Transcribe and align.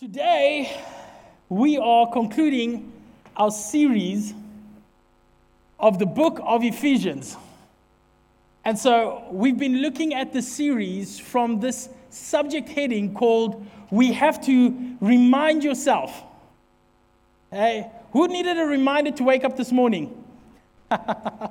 Today, 0.00 0.80
we 1.50 1.76
are 1.76 2.10
concluding 2.10 2.90
our 3.36 3.50
series 3.50 4.32
of 5.78 5.98
the 5.98 6.06
book 6.06 6.40
of 6.42 6.64
Ephesians. 6.64 7.36
And 8.64 8.78
so, 8.78 9.28
we've 9.30 9.58
been 9.58 9.82
looking 9.82 10.14
at 10.14 10.32
the 10.32 10.40
series 10.40 11.20
from 11.20 11.60
this 11.60 11.90
subject 12.08 12.70
heading 12.70 13.12
called 13.12 13.66
We 13.90 14.14
Have 14.14 14.42
to 14.46 14.96
Remind 15.02 15.62
Yourself. 15.62 16.22
Hey, 17.50 17.90
who 18.12 18.26
needed 18.26 18.56
a 18.56 18.64
reminder 18.64 19.10
to 19.10 19.22
wake 19.22 19.44
up 19.44 19.58
this 19.58 19.70
morning? 19.70 20.24
uh, 20.90 21.50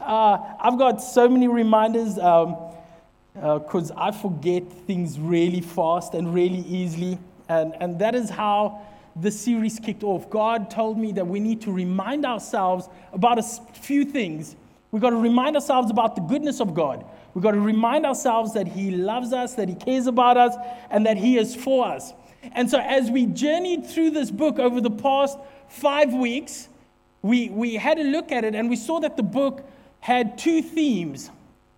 I've 0.00 0.78
got 0.78 1.02
so 1.02 1.28
many 1.28 1.48
reminders 1.48 2.16
because 3.40 3.90
uh, 3.90 3.94
I 3.96 4.10
forget 4.10 4.70
things 4.86 5.18
really 5.18 5.60
fast 5.60 6.14
and 6.14 6.34
really 6.34 6.60
easily. 6.60 7.18
And, 7.48 7.74
and 7.80 7.98
that 8.00 8.14
is 8.14 8.30
how 8.30 8.82
the 9.16 9.30
series 9.30 9.78
kicked 9.78 10.04
off. 10.04 10.28
God 10.30 10.70
told 10.70 10.98
me 10.98 11.12
that 11.12 11.26
we 11.26 11.40
need 11.40 11.60
to 11.62 11.72
remind 11.72 12.24
ourselves 12.24 12.88
about 13.12 13.38
a 13.38 13.42
few 13.42 14.04
things. 14.04 14.56
We've 14.90 15.02
got 15.02 15.10
to 15.10 15.16
remind 15.16 15.56
ourselves 15.56 15.90
about 15.90 16.14
the 16.14 16.22
goodness 16.22 16.60
of 16.60 16.74
God. 16.74 17.04
We've 17.34 17.42
got 17.42 17.52
to 17.52 17.60
remind 17.60 18.06
ourselves 18.06 18.54
that 18.54 18.68
He 18.68 18.90
loves 18.90 19.32
us, 19.32 19.54
that 19.54 19.68
He 19.68 19.74
cares 19.74 20.06
about 20.06 20.36
us, 20.36 20.54
and 20.90 21.06
that 21.06 21.16
He 21.16 21.36
is 21.36 21.54
for 21.54 21.86
us. 21.86 22.12
And 22.52 22.70
so, 22.70 22.78
as 22.78 23.10
we 23.10 23.26
journeyed 23.26 23.86
through 23.86 24.10
this 24.10 24.30
book 24.30 24.58
over 24.58 24.80
the 24.80 24.90
past 24.90 25.38
five 25.68 26.14
weeks, 26.14 26.68
we, 27.22 27.50
we 27.50 27.74
had 27.74 27.98
a 27.98 28.04
look 28.04 28.32
at 28.32 28.44
it 28.44 28.54
and 28.54 28.70
we 28.70 28.76
saw 28.76 29.00
that 29.00 29.16
the 29.16 29.22
book 29.22 29.68
had 30.00 30.38
two 30.38 30.62
themes. 30.62 31.30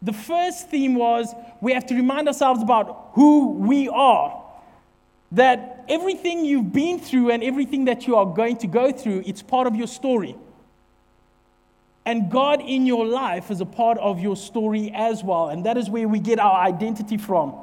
The 0.03 0.13
first 0.13 0.69
theme 0.71 0.95
was 0.95 1.35
we 1.61 1.73
have 1.73 1.87
to 1.87 1.95
remind 1.95 2.27
ourselves 2.27 2.63
about 2.63 3.11
who 3.13 3.53
we 3.53 3.89
are. 3.89 4.43
That 5.33 5.85
everything 5.89 6.45
you've 6.45 6.73
been 6.73 6.99
through 6.99 7.31
and 7.31 7.43
everything 7.45 7.85
that 7.85 8.07
you 8.07 8.17
are 8.17 8.27
going 8.27 8.57
to 8.59 8.67
go 8.67 8.91
through, 8.91 9.23
it's 9.27 9.43
part 9.43 9.67
of 9.67 9.77
your 9.77 9.87
story. 9.87 10.35
And 12.05 12.31
God 12.31 12.61
in 12.61 12.87
your 12.87 13.07
life 13.07 13.51
is 13.51 13.61
a 13.61 13.67
part 13.67 13.99
of 13.99 14.21
your 14.21 14.37
story 14.37 14.91
as 14.95 15.23
well. 15.23 15.51
And 15.51 15.65
that 15.67 15.77
is 15.77 15.91
where 15.91 16.09
we 16.09 16.19
get 16.19 16.41
our 16.41 16.61
identity 16.61 17.17
from. 17.17 17.55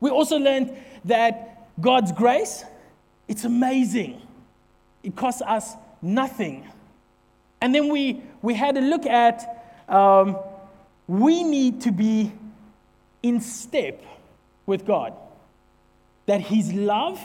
We 0.00 0.10
also 0.10 0.36
learned 0.36 0.76
that 1.04 1.70
God's 1.80 2.12
grace, 2.12 2.64
it's 3.28 3.44
amazing. 3.44 4.20
It 5.02 5.16
costs 5.16 5.40
us 5.40 5.74
nothing. 6.02 6.68
And 7.60 7.74
then 7.74 7.88
we, 7.88 8.22
we 8.42 8.54
had 8.54 8.76
a 8.76 8.80
look 8.80 9.06
at 9.06 9.64
um, 9.88 10.36
we 11.06 11.42
need 11.42 11.82
to 11.82 11.92
be 11.92 12.32
in 13.22 13.40
step 13.40 14.02
with 14.66 14.86
God. 14.86 15.14
That 16.26 16.40
His 16.40 16.72
love 16.72 17.20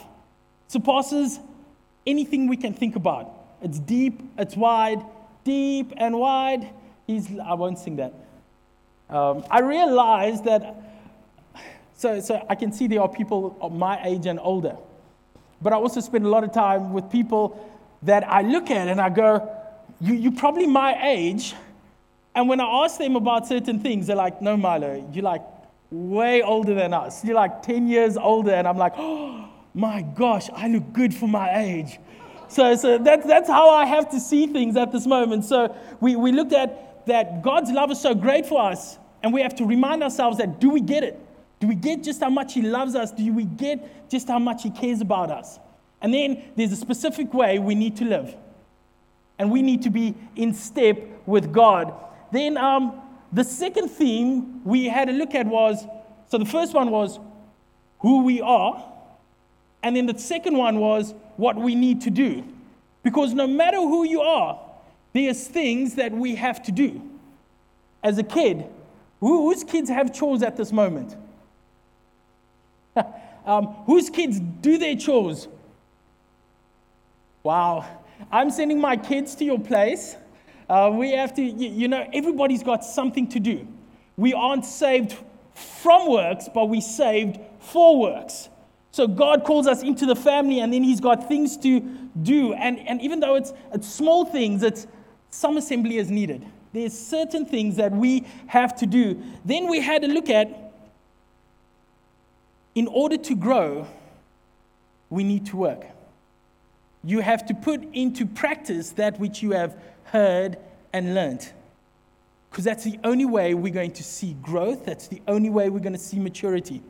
surpasses 0.68 1.40
anything 2.06 2.48
we 2.48 2.58
can 2.58 2.74
think 2.74 2.96
about. 2.96 3.34
It's 3.62 3.80
deep, 3.80 4.22
it's 4.38 4.56
wide, 4.56 5.04
deep 5.44 5.94
and 5.98 6.18
wide. 6.20 6.70
He's, 7.08 7.28
I 7.40 7.54
won't 7.54 7.80
sing 7.80 7.98
that. 7.98 8.14
Um, 9.10 9.44
I 9.50 9.62
realized 9.62 10.46
that, 10.46 10.76
so, 11.96 12.20
so 12.20 12.46
I 12.50 12.56
can 12.56 12.72
see 12.72 12.88
there 12.88 13.02
are 13.02 13.10
people 13.10 13.58
of 13.60 13.72
my 13.72 14.00
age 14.06 14.26
and 14.28 14.40
older. 14.40 14.78
But 15.62 15.74
I 15.74 15.78
also 15.78 16.00
spend 16.00 16.26
a 16.26 16.30
lot 16.30 16.44
of 16.44 16.54
time 16.54 16.94
with 16.94 17.10
people 17.10 17.68
that 18.04 18.28
I 18.28 18.44
look 18.44 18.70
at 18.72 18.88
and 18.88 19.02
I 19.02 19.10
go, 19.10 19.50
you, 20.00 20.14
you're 20.14 20.32
probably 20.32 20.68
my 20.68 20.98
age. 21.06 21.54
And 22.40 22.48
when 22.48 22.62
I 22.62 22.86
ask 22.86 22.98
them 22.98 23.18
about 23.18 23.48
certain 23.48 23.82
things, 23.82 24.08
they're 24.08 24.16
like, 24.16 24.42
no, 24.42 24.56
Milo, 24.56 25.06
you're 25.12 25.26
like 25.26 25.42
way 25.92 26.42
older 26.42 26.74
than 26.74 26.94
us. 26.94 27.26
You're 27.26 27.36
like 27.36 27.62
10 27.64 27.90
years 27.90 28.16
older. 28.16 28.54
And 28.54 28.66
I'm 28.66 28.78
like, 28.78 28.94
oh 28.96 29.50
my 29.74 30.04
gosh, 30.04 30.50
I 30.54 30.70
look 30.70 30.94
good 30.94 31.14
for 31.14 31.28
my 31.28 31.54
age. 31.60 32.00
So, 32.48 32.76
so 32.76 32.98
that, 32.98 33.28
that's 33.28 33.50
how 33.50 33.70
I 33.70 33.86
have 33.86 34.10
to 34.12 34.22
see 34.22 34.48
things 34.48 34.78
at 34.78 34.94
this 34.94 35.06
moment. 35.06 35.44
So 35.44 35.76
we, 36.00 36.16
we 36.16 36.32
looked 36.32 36.54
at 36.54 37.06
that 37.08 37.42
God's 37.42 37.72
love 37.72 37.92
is 37.92 38.00
so 38.00 38.16
great 38.16 38.46
for 38.46 38.62
us. 38.62 38.98
And 39.22 39.34
we 39.34 39.42
have 39.42 39.56
to 39.56 39.66
remind 39.66 40.02
ourselves 40.02 40.38
that 40.38 40.62
do 40.62 40.70
we 40.70 40.80
get 40.80 41.04
it? 41.04 41.20
Do 41.60 41.68
we 41.68 41.76
get 41.76 42.04
just 42.04 42.22
how 42.22 42.30
much 42.30 42.54
He 42.54 42.62
loves 42.62 42.96
us? 42.96 43.12
Do 43.12 43.34
we 43.34 43.44
get 43.44 44.10
just 44.10 44.30
how 44.30 44.40
much 44.40 44.64
He 44.64 44.70
cares 44.70 45.02
about 45.02 45.30
us? 45.30 45.60
And 46.02 46.14
then 46.14 46.42
there's 46.56 46.72
a 46.72 46.78
specific 46.78 47.34
way 47.34 47.60
we 47.60 47.76
need 47.76 47.98
to 47.98 48.06
live 48.06 48.34
and 49.38 49.52
we 49.52 49.62
need 49.62 49.82
to 49.82 49.90
be 49.90 50.16
in 50.38 50.54
step 50.54 51.02
with 51.26 51.52
God. 51.52 51.94
Then 52.32 52.58
um, 52.58 53.02
the 53.32 53.44
second 53.44 53.90
theme 53.90 54.64
we 54.64 54.86
had 54.86 55.10
a 55.10 55.14
look 55.14 55.36
at 55.36 55.46
was 55.46 55.86
so 56.30 56.38
the 56.38 56.46
first 56.46 56.74
one 56.74 56.92
was 56.92 57.20
who 58.00 58.24
we 58.24 58.40
are, 58.40 58.84
and 59.82 59.96
then 59.96 60.06
the 60.06 60.18
second 60.18 60.58
one 60.58 60.80
was 60.80 61.14
what 61.38 61.56
we 61.56 61.76
need 61.76 62.02
to 62.02 62.12
do. 62.12 62.44
Because 63.02 63.34
no 63.34 63.48
matter 63.48 63.78
who 63.78 64.04
you 64.04 64.22
are, 64.22 64.60
there's 65.14 65.48
things 65.48 65.96
that 65.96 66.12
we 66.12 66.36
have 66.36 66.62
to 66.64 66.72
do. 66.72 67.02
As 68.04 68.18
a 68.18 68.24
kid, 68.24 68.66
who, 69.20 69.50
whose 69.50 69.64
kids 69.64 69.90
have 69.90 70.14
chores 70.14 70.44
at 70.44 70.56
this 70.56 70.72
moment? 70.72 71.16
um, 73.46 73.68
whose 73.86 74.10
kids 74.10 74.40
do 74.40 74.78
their 74.78 74.96
chores? 74.96 75.48
Wow. 77.42 77.86
I'm 78.32 78.52
sending 78.52 78.80
my 78.80 78.98
kids 78.98 79.34
to 79.36 79.46
your 79.46 79.60
place. 79.60 80.16
Uh, 80.70 80.92
we 80.94 81.12
have 81.12 81.34
to, 81.34 81.42
you, 81.42 81.70
you 81.70 81.88
know, 81.88 82.08
everybody's 82.14 82.62
got 82.62 82.86
something 82.86 83.28
to 83.30 83.40
do. 83.40 83.68
We 84.18 84.34
aren't 84.34 84.66
saved 84.66 85.18
from 85.54 86.10
works, 86.10 86.48
but 86.54 86.66
we 86.70 86.80
saved 86.80 87.40
for 87.60 88.00
works. 88.00 88.50
So 88.92 89.08
God 89.08 89.44
calls 89.44 89.68
us 89.68 89.82
into 89.82 90.06
the 90.06 90.16
family, 90.16 90.60
and 90.60 90.72
then 90.74 90.84
He's 90.84 91.00
got 91.00 91.28
things 91.28 91.58
to 91.58 91.80
do. 92.22 92.54
And, 92.54 92.80
and 92.80 93.02
even 93.02 93.20
though 93.20 93.36
it's, 93.36 93.54
it's 93.74 93.88
small 93.88 94.26
things, 94.26 94.62
it's 94.64 94.88
some 95.32 95.58
assembly 95.58 95.98
is 95.98 96.10
needed. 96.10 96.46
There's 96.72 96.98
certain 96.98 97.46
things 97.46 97.78
that 97.78 97.92
we 97.92 98.28
have 98.48 98.76
to 98.78 98.86
do. 98.86 99.22
Then 99.46 99.70
we 99.70 99.80
had 99.80 100.04
to 100.04 100.08
look 100.08 100.30
at 100.30 100.74
in 102.76 102.88
order 102.88 103.18
to 103.18 103.36
grow, 103.36 103.88
we 105.10 105.24
need 105.24 105.48
to 105.48 105.58
work. 105.58 105.86
You 107.04 107.22
have 107.22 107.46
to 107.48 107.54
put 107.54 107.82
into 107.94 108.26
practice 108.26 108.92
that 108.92 109.20
which 109.20 109.42
you 109.42 109.52
have 109.52 109.76
heard 110.12 110.58
and 110.94 111.16
learned. 111.16 111.52
Because 112.50 112.64
that's 112.64 112.84
the 112.84 113.00
only 113.04 113.26
way 113.26 113.54
we're 113.54 113.74
going 113.74 113.92
to 113.92 114.04
see 114.04 114.36
growth. 114.42 114.86
That's 114.86 115.08
the 115.08 115.22
only 115.28 115.50
way 115.50 115.70
we're 115.70 115.80
going 115.80 115.94
to 115.94 116.00
see 116.00 116.20
maturity, 116.20 116.82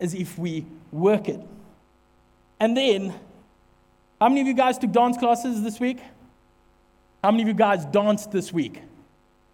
is 0.00 0.14
if 0.14 0.36
we 0.38 0.66
work 0.90 1.28
it. 1.28 1.40
And 2.58 2.76
then, 2.76 3.14
how 4.20 4.28
many 4.28 4.40
of 4.40 4.46
you 4.46 4.54
guys 4.54 4.78
took 4.78 4.92
dance 4.92 5.16
classes 5.16 5.62
this 5.62 5.78
week? 5.78 5.98
How 7.22 7.30
many 7.30 7.42
of 7.42 7.48
you 7.48 7.54
guys 7.54 7.84
danced 7.84 8.32
this 8.32 8.52
week? 8.52 8.82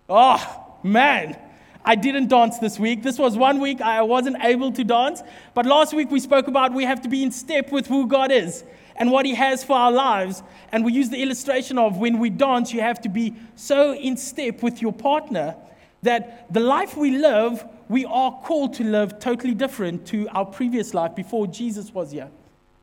Oh, 0.09 0.77
man. 0.83 1.39
I 1.85 1.97
didn't 1.97 2.29
dance 2.29 2.59
this 2.59 2.79
week. 2.79 3.03
This 3.03 3.19
was 3.19 3.37
one 3.37 3.61
week 3.61 3.81
I 3.81 4.03
wasn't 4.03 4.37
able 4.43 4.71
to 4.73 4.85
dance. 4.85 5.21
But 5.53 5.67
last 5.67 5.93
week 5.93 6.11
we 6.11 6.21
spoke 6.21 6.47
about 6.47 6.73
we 6.73 6.85
have 6.85 7.03
to 7.03 7.09
be 7.09 7.25
in 7.25 7.33
step 7.33 7.73
with 7.73 7.89
who 7.89 8.07
God 8.07 8.31
is 8.31 8.63
and 8.97 9.11
what 9.11 9.27
He 9.27 9.35
has 9.35 9.65
for 9.65 9.77
our 9.77 9.93
lives. 9.93 10.43
And 10.71 10.85
we 10.85 10.93
use 10.93 11.11
the 11.11 11.23
illustration 11.23 11.79
of 11.79 11.99
when 11.99 12.19
we 12.19 12.31
dance, 12.31 12.73
you 12.73 12.81
have 12.81 13.01
to 13.03 13.09
be 13.09 13.35
so 13.57 13.95
in 13.95 14.17
step 14.17 14.63
with 14.63 14.81
your 14.81 14.93
partner 14.93 15.57
that 16.03 16.53
the 16.53 16.61
life 16.61 16.97
we 16.97 17.17
live, 17.17 17.65
we 17.89 18.05
are 18.05 18.33
called 18.43 18.75
to 18.75 18.85
live 18.85 19.19
totally 19.19 19.55
different 19.55 20.07
to 20.09 20.29
our 20.29 20.45
previous 20.45 20.95
life 20.95 21.15
before 21.15 21.47
Jesus 21.47 21.93
was 21.93 22.11
here, 22.11 22.29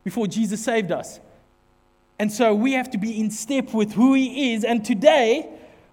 before 0.04 0.26
Jesus 0.26 0.62
saved 0.62 0.90
us. 0.90 1.20
And 2.18 2.30
so 2.30 2.54
we 2.54 2.72
have 2.72 2.90
to 2.90 2.98
be 2.98 3.18
in 3.18 3.30
step 3.30 3.72
with 3.72 3.92
who 3.92 4.14
He 4.14 4.54
is. 4.54 4.64
And 4.64 4.84
today, 4.84 5.48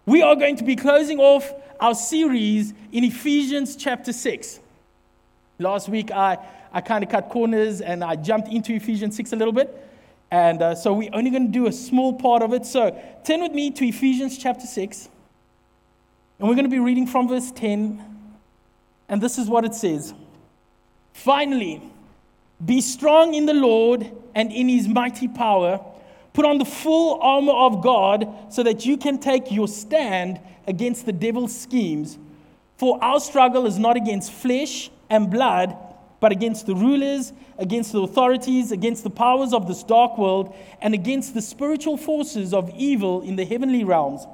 we 0.05 0.21
are 0.21 0.35
going 0.35 0.55
to 0.57 0.63
be 0.63 0.75
closing 0.75 1.19
off 1.19 1.53
our 1.79 1.95
series 1.95 2.73
in 2.91 3.03
Ephesians 3.03 3.75
chapter 3.75 4.11
6. 4.11 4.59
Last 5.59 5.89
week, 5.89 6.11
I, 6.11 6.37
I 6.71 6.81
kind 6.81 7.03
of 7.03 7.09
cut 7.09 7.29
corners 7.29 7.81
and 7.81 8.03
I 8.03 8.15
jumped 8.15 8.49
into 8.49 8.73
Ephesians 8.73 9.15
6 9.15 9.33
a 9.33 9.35
little 9.35 9.53
bit. 9.53 9.86
And 10.29 10.61
uh, 10.61 10.75
so 10.75 10.93
we're 10.93 11.09
only 11.13 11.29
going 11.29 11.47
to 11.47 11.51
do 11.51 11.67
a 11.67 11.71
small 11.71 12.13
part 12.13 12.41
of 12.41 12.53
it. 12.53 12.65
So 12.65 12.91
turn 13.23 13.41
with 13.41 13.53
me 13.53 13.71
to 13.71 13.85
Ephesians 13.85 14.37
chapter 14.37 14.65
6. 14.65 15.09
And 16.39 16.47
we're 16.47 16.55
going 16.55 16.65
to 16.65 16.71
be 16.71 16.79
reading 16.79 17.07
from 17.07 17.27
verse 17.27 17.51
10. 17.51 18.03
And 19.09 19.21
this 19.21 19.37
is 19.37 19.47
what 19.47 19.63
it 19.65 19.73
says 19.73 20.13
Finally, 21.13 21.81
be 22.63 22.81
strong 22.81 23.33
in 23.33 23.45
the 23.45 23.53
Lord 23.53 24.11
and 24.35 24.51
in 24.51 24.69
his 24.69 24.87
mighty 24.87 25.27
power. 25.27 25.79
Put 26.33 26.45
on 26.45 26.59
the 26.59 26.65
full 26.65 27.19
armor 27.21 27.53
of 27.53 27.81
God 27.81 28.53
so 28.53 28.61
that 28.63 28.85
you 28.85 28.97
can 28.97 29.17
take 29.17 29.51
your 29.51 29.67
stand 29.67 30.39
against 30.67 31.05
the 31.05 31.11
devil's 31.11 31.57
schemes. 31.57 32.17
For 32.77 33.03
our 33.03 33.19
struggle 33.19 33.65
is 33.65 33.79
not 33.79 33.97
against 33.97 34.31
flesh 34.31 34.91
and 35.09 35.31
blood 35.31 35.75
but 36.19 36.31
against 36.31 36.65
the 36.65 36.75
rulers, 36.75 37.33
against 37.57 37.91
the 37.91 38.01
authorities, 38.01 38.71
against 38.71 39.03
the 39.03 39.09
powers 39.09 39.53
of 39.53 39.67
this 39.67 39.83
dark 39.83 40.17
world, 40.17 40.55
and 40.81 40.93
against 40.93 41.33
the 41.33 41.41
spiritual 41.41 41.97
forces 41.97 42.53
of 42.53 42.71
evil 42.75 43.21
in 43.21 43.35
the 43.35 43.45
heavenly 43.45 43.83
realms. 43.83 44.25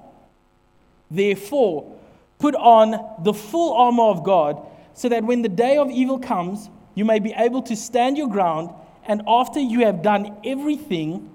Therefore, 1.11 1.95
put 2.39 2.55
on 2.55 3.23
the 3.23 3.33
full 3.33 3.73
armor 3.73 4.03
of 4.03 4.23
God, 4.23 4.65
so 4.93 5.09
that 5.09 5.23
when 5.23 5.41
the 5.41 5.49
day 5.49 5.77
of 5.77 5.89
evil 5.89 6.19
comes, 6.19 6.69
you 6.95 7.05
may 7.05 7.19
be 7.19 7.33
able 7.33 7.61
to 7.63 7.75
stand 7.75 8.17
your 8.17 8.27
ground, 8.27 8.69
and 9.05 9.21
after 9.27 9.59
you 9.59 9.85
have 9.85 10.01
done 10.01 10.37
everything, 10.45 11.29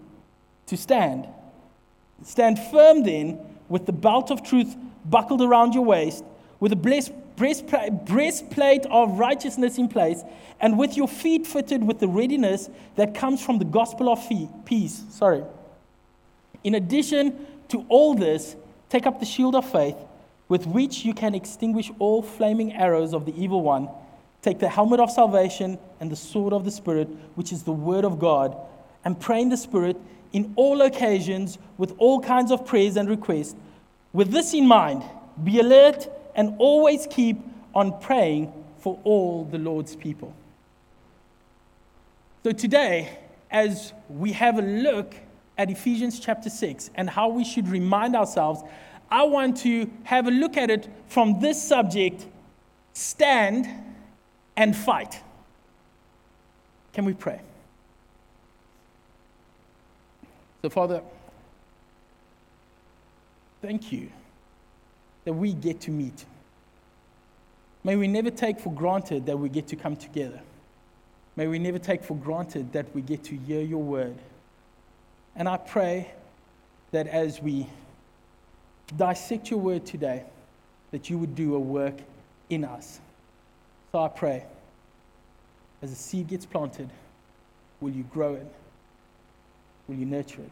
to 0.66 0.76
stand. 0.76 1.26
Stand 2.22 2.58
firm 2.70 3.02
then, 3.02 3.38
with 3.68 3.86
the 3.86 3.92
belt 3.92 4.30
of 4.30 4.42
truth 4.42 4.76
buckled 5.04 5.42
around 5.42 5.74
your 5.74 5.84
waist, 5.84 6.24
with 6.60 6.70
the 6.70 6.76
breastplate 7.38 8.86
of 8.90 9.18
righteousness 9.18 9.78
in 9.78 9.88
place, 9.88 10.22
and 10.60 10.78
with 10.78 10.96
your 10.96 11.08
feet 11.08 11.46
fitted 11.46 11.84
with 11.84 12.00
the 12.00 12.08
readiness 12.08 12.68
that 12.96 13.14
comes 13.14 13.42
from 13.42 13.58
the 13.58 13.64
gospel 13.64 14.08
of 14.08 14.20
peace. 14.64 15.04
Sorry. 15.10 15.44
In 16.64 16.74
addition 16.74 17.46
to 17.68 17.86
all 17.88 18.14
this, 18.14 18.56
take 18.88 19.06
up 19.06 19.20
the 19.20 19.26
shield 19.26 19.54
of 19.54 19.70
faith, 19.70 19.96
with 20.48 20.66
which 20.66 21.04
you 21.04 21.14
can 21.14 21.34
extinguish 21.34 21.90
all 21.98 22.22
flaming 22.22 22.72
arrows 22.72 23.14
of 23.14 23.26
the 23.26 23.40
evil 23.40 23.62
one. 23.62 23.88
Take 24.40 24.58
the 24.58 24.68
helmet 24.68 25.00
of 25.00 25.10
salvation 25.10 25.78
and 26.00 26.10
the 26.10 26.16
sword 26.16 26.52
of 26.52 26.64
the 26.64 26.70
Spirit, 26.70 27.08
which 27.34 27.52
is 27.52 27.62
the 27.62 27.72
word 27.72 28.04
of 28.04 28.18
God, 28.18 28.56
and 29.04 29.18
pray 29.18 29.42
in 29.42 29.48
the 29.48 29.56
Spirit 29.56 29.96
in 30.32 30.52
all 30.56 30.82
occasions 30.82 31.58
with 31.76 31.94
all 31.98 32.20
kinds 32.20 32.50
of 32.50 32.66
prayers 32.66 32.96
and 32.96 33.08
requests. 33.08 33.54
With 34.12 34.30
this 34.30 34.54
in 34.54 34.66
mind, 34.66 35.02
be 35.42 35.60
alert 35.60 36.08
and 36.38 36.54
always 36.58 37.06
keep 37.10 37.36
on 37.74 37.98
praying 38.00 38.52
for 38.78 38.98
all 39.02 39.44
the 39.44 39.58
Lord's 39.58 39.96
people. 39.96 40.32
So, 42.44 42.52
today, 42.52 43.18
as 43.50 43.92
we 44.08 44.30
have 44.32 44.56
a 44.56 44.62
look 44.62 45.16
at 45.58 45.68
Ephesians 45.68 46.20
chapter 46.20 46.48
6 46.48 46.90
and 46.94 47.10
how 47.10 47.28
we 47.28 47.44
should 47.44 47.66
remind 47.66 48.14
ourselves, 48.14 48.62
I 49.10 49.24
want 49.24 49.56
to 49.58 49.90
have 50.04 50.28
a 50.28 50.30
look 50.30 50.56
at 50.56 50.70
it 50.70 50.88
from 51.08 51.40
this 51.40 51.60
subject 51.60 52.24
stand 52.92 53.66
and 54.56 54.76
fight. 54.76 55.20
Can 56.92 57.04
we 57.04 57.14
pray? 57.14 57.40
So, 60.62 60.70
Father, 60.70 61.02
thank 63.60 63.90
you 63.90 64.10
that 65.28 65.34
we 65.34 65.52
get 65.52 65.82
to 65.82 65.90
meet. 65.90 66.24
May 67.84 67.96
we 67.96 68.08
never 68.08 68.30
take 68.30 68.58
for 68.58 68.72
granted 68.72 69.26
that 69.26 69.36
we 69.36 69.50
get 69.50 69.68
to 69.68 69.76
come 69.76 69.94
together. 69.94 70.40
May 71.36 71.48
we 71.48 71.58
never 71.58 71.78
take 71.78 72.02
for 72.02 72.16
granted 72.16 72.72
that 72.72 72.86
we 72.94 73.02
get 73.02 73.24
to 73.24 73.36
hear 73.36 73.60
your 73.60 73.82
word. 73.82 74.16
And 75.36 75.46
I 75.46 75.58
pray 75.58 76.10
that 76.92 77.08
as 77.08 77.42
we 77.42 77.66
dissect 78.96 79.50
your 79.50 79.60
word 79.60 79.84
today, 79.84 80.24
that 80.92 81.10
you 81.10 81.18
would 81.18 81.34
do 81.34 81.56
a 81.56 81.60
work 81.60 81.96
in 82.48 82.64
us. 82.64 82.98
So 83.92 84.02
I 84.02 84.08
pray, 84.08 84.46
as 85.82 85.90
the 85.90 85.96
seed 85.96 86.28
gets 86.28 86.46
planted, 86.46 86.88
will 87.82 87.92
you 87.92 88.04
grow 88.04 88.32
it? 88.32 88.46
Will 89.88 89.96
you 89.96 90.06
nurture 90.06 90.40
it? 90.40 90.50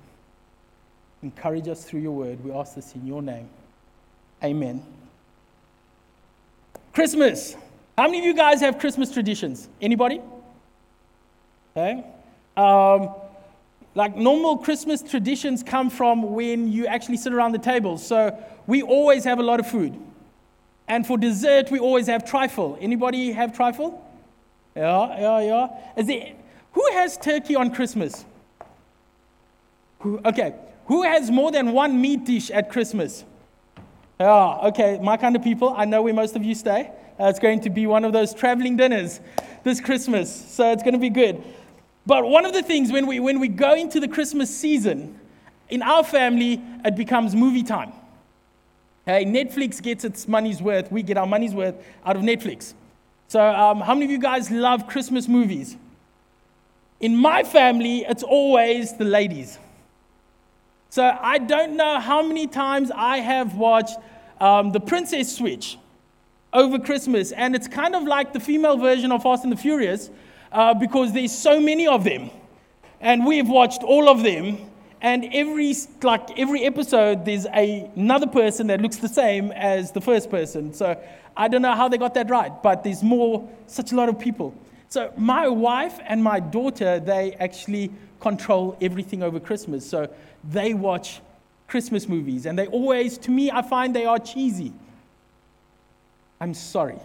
Encourage 1.23 1.67
us 1.67 1.83
through 1.83 2.01
your 2.01 2.13
word. 2.13 2.45
We 2.45 2.53
ask 2.53 2.75
this 2.75 2.95
in 2.95 3.07
your 3.07 3.23
name. 3.23 3.49
Amen. 4.43 4.83
Christmas. 6.93 7.57
How 7.97 8.05
many 8.05 8.21
of 8.21 8.25
you 8.25 8.35
guys 8.35 8.61
have 8.61 8.79
Christmas 8.79 9.13
traditions? 9.13 9.69
Anybody? 9.81 10.21
Okay. 11.77 12.05
Um, 12.57 13.11
like 13.95 14.17
normal 14.17 14.59
Christmas 14.59 15.03
traditions 15.03 15.63
come 15.63 15.89
from 15.91 16.35
when 16.35 16.71
you 16.71 16.87
actually 16.87 17.17
sit 17.17 17.33
around 17.33 17.53
the 17.53 17.59
table. 17.59 17.97
So 17.99 18.37
we 18.67 18.83
always 18.83 19.25
have 19.25 19.39
a 19.39 19.43
lot 19.43 19.61
of 19.61 19.67
food. 19.67 19.99
And 20.89 21.07
for 21.07 21.19
dessert, 21.19 21.71
we 21.71 21.79
always 21.79 22.07
have 22.07 22.25
trifle. 22.25 22.79
Anybody 22.81 23.33
have 23.33 23.55
trifle? 23.55 24.03
Yeah, 24.77 25.19
yeah, 25.19 25.41
yeah. 25.41 25.69
Is 25.97 26.07
there, 26.07 26.33
who 26.73 26.89
has 26.93 27.17
turkey 27.17 27.57
on 27.57 27.75
Christmas? 27.75 28.25
Who, 30.01 30.21
okay, 30.25 30.55
who 30.87 31.03
has 31.03 31.31
more 31.31 31.51
than 31.51 31.73
one 31.73 32.01
meat 32.01 32.25
dish 32.25 32.51
at 32.51 32.71
Christmas? 32.71 33.25
Yeah, 34.19 34.69
okay, 34.69 34.99
my 35.03 35.17
kind 35.17 35.37
of 35.37 35.43
people. 35.43 35.75
I 35.77 35.85
know 35.85 36.03
where 36.03 36.15
most 36.15 36.37
of 36.37 36.45
you 36.45 36.55
stay. 36.55 36.91
Uh, 37.21 37.27
it's 37.27 37.39
going 37.39 37.61
to 37.61 37.71
be 37.71 37.87
one 37.87 38.05
of 38.05 38.13
those 38.13 38.33
traveling 38.33 38.77
dinners 38.77 39.21
this 39.63 39.81
Christmas, 39.81 40.33
so 40.33 40.73
it's 40.73 40.83
going 40.83 40.95
to 40.95 41.01
be 41.01 41.11
good. 41.11 41.43
But 42.07 42.25
one 42.25 42.47
of 42.47 42.53
the 42.53 42.63
things 42.63 42.93
when 42.93 43.07
we, 43.07 43.21
when 43.21 43.41
we 43.41 43.49
go 43.49 43.75
into 43.75 44.01
the 44.01 44.09
Christmas 44.09 44.55
season, 44.55 45.19
in 45.69 45.83
our 45.83 46.05
family, 46.05 46.63
it 46.85 46.95
becomes 46.95 47.35
movie 47.35 47.63
time. 47.63 47.93
Hey, 49.05 49.25
Netflix 49.25 49.83
gets 49.83 50.05
its 50.05 50.27
money's 50.29 50.63
worth. 50.63 50.91
We 50.91 51.03
get 51.03 51.17
our 51.17 51.27
money's 51.27 51.55
worth 51.55 51.75
out 52.05 52.17
of 52.17 52.23
Netflix. 52.23 52.75
So, 53.29 53.41
um, 53.41 53.81
how 53.81 53.95
many 53.95 54.07
of 54.07 54.11
you 54.13 54.19
guys 54.19 54.51
love 54.51 54.87
Christmas 54.87 55.27
movies? 55.29 55.77
In 57.01 57.17
my 57.17 57.43
family, 57.43 58.05
it's 58.09 58.23
always 58.23 58.97
the 58.97 59.05
ladies. 59.05 59.59
So 60.91 61.17
I 61.21 61.39
don't 61.39 61.77
know 61.77 62.01
how 62.01 62.23
many 62.23 62.47
times 62.47 62.91
I 62.95 63.19
have 63.19 63.55
watched 63.55 63.97
um, 64.41 64.73
The 64.73 64.81
Princess 64.81 65.35
Switch 65.37 65.79
over 66.53 66.79
Christmas, 66.79 67.33
and 67.33 67.55
it's 67.55 67.69
kind 67.69 67.95
of 67.95 68.05
like 68.05 68.33
the 68.33 68.41
female 68.41 68.77
version 68.77 69.13
of 69.13 69.23
Fast 69.23 69.45
and 69.45 69.53
the 69.53 69.57
Furious 69.57 70.11
uh, 70.53 70.73
because 70.75 71.13
there's 71.13 71.33
so 71.33 71.61
many 71.61 71.87
of 71.87 72.05
them, 72.05 72.31
and 73.01 73.27
we've 73.27 73.49
watched 73.49 73.83
all 73.83 74.09
of 74.09 74.23
them. 74.23 74.59
And 75.03 75.29
every 75.33 75.75
like 76.03 76.39
every 76.39 76.65
episode, 76.65 77.27
there's 77.27 77.47
a, 77.47 77.91
another 77.95 78.27
person 78.27 78.69
that 78.69 78.81
looks 78.81 78.97
the 78.97 79.09
same 79.09 79.53
as 79.53 79.93
the 79.93 80.01
first 80.01 80.31
person. 80.31 80.73
So 80.73 80.99
I 81.37 81.49
don't 81.49 81.61
know 81.61 81.75
how 81.75 81.89
they 81.89 81.99
got 81.99 82.15
that 82.15 82.31
right, 82.31 82.51
but 82.63 82.83
there's 82.83 83.03
more, 83.03 83.47
such 83.67 83.93
a 83.93 83.95
lot 83.95 84.09
of 84.09 84.19
people. 84.19 84.55
So 84.89 85.13
my 85.17 85.49
wife 85.49 85.99
and 86.07 86.25
my 86.25 86.41
daughter, 86.41 86.99
they 86.99 87.35
actually 87.35 87.91
control 88.21 88.77
everything 88.81 89.23
over 89.23 89.41
Christmas. 89.41 89.89
So 89.89 90.09
they 90.45 90.75
watch 90.75 91.21
Christmas 91.69 92.09
movies, 92.09 92.47
and 92.47 92.59
they 92.59 92.67
always, 92.69 93.19
to 93.19 93.31
me, 93.31 93.51
I 93.51 93.63
find 93.63 93.95
they 93.95 94.07
are 94.07 94.19
cheesy. 94.19 94.73
I'm 96.41 96.55
sorry. 96.55 96.99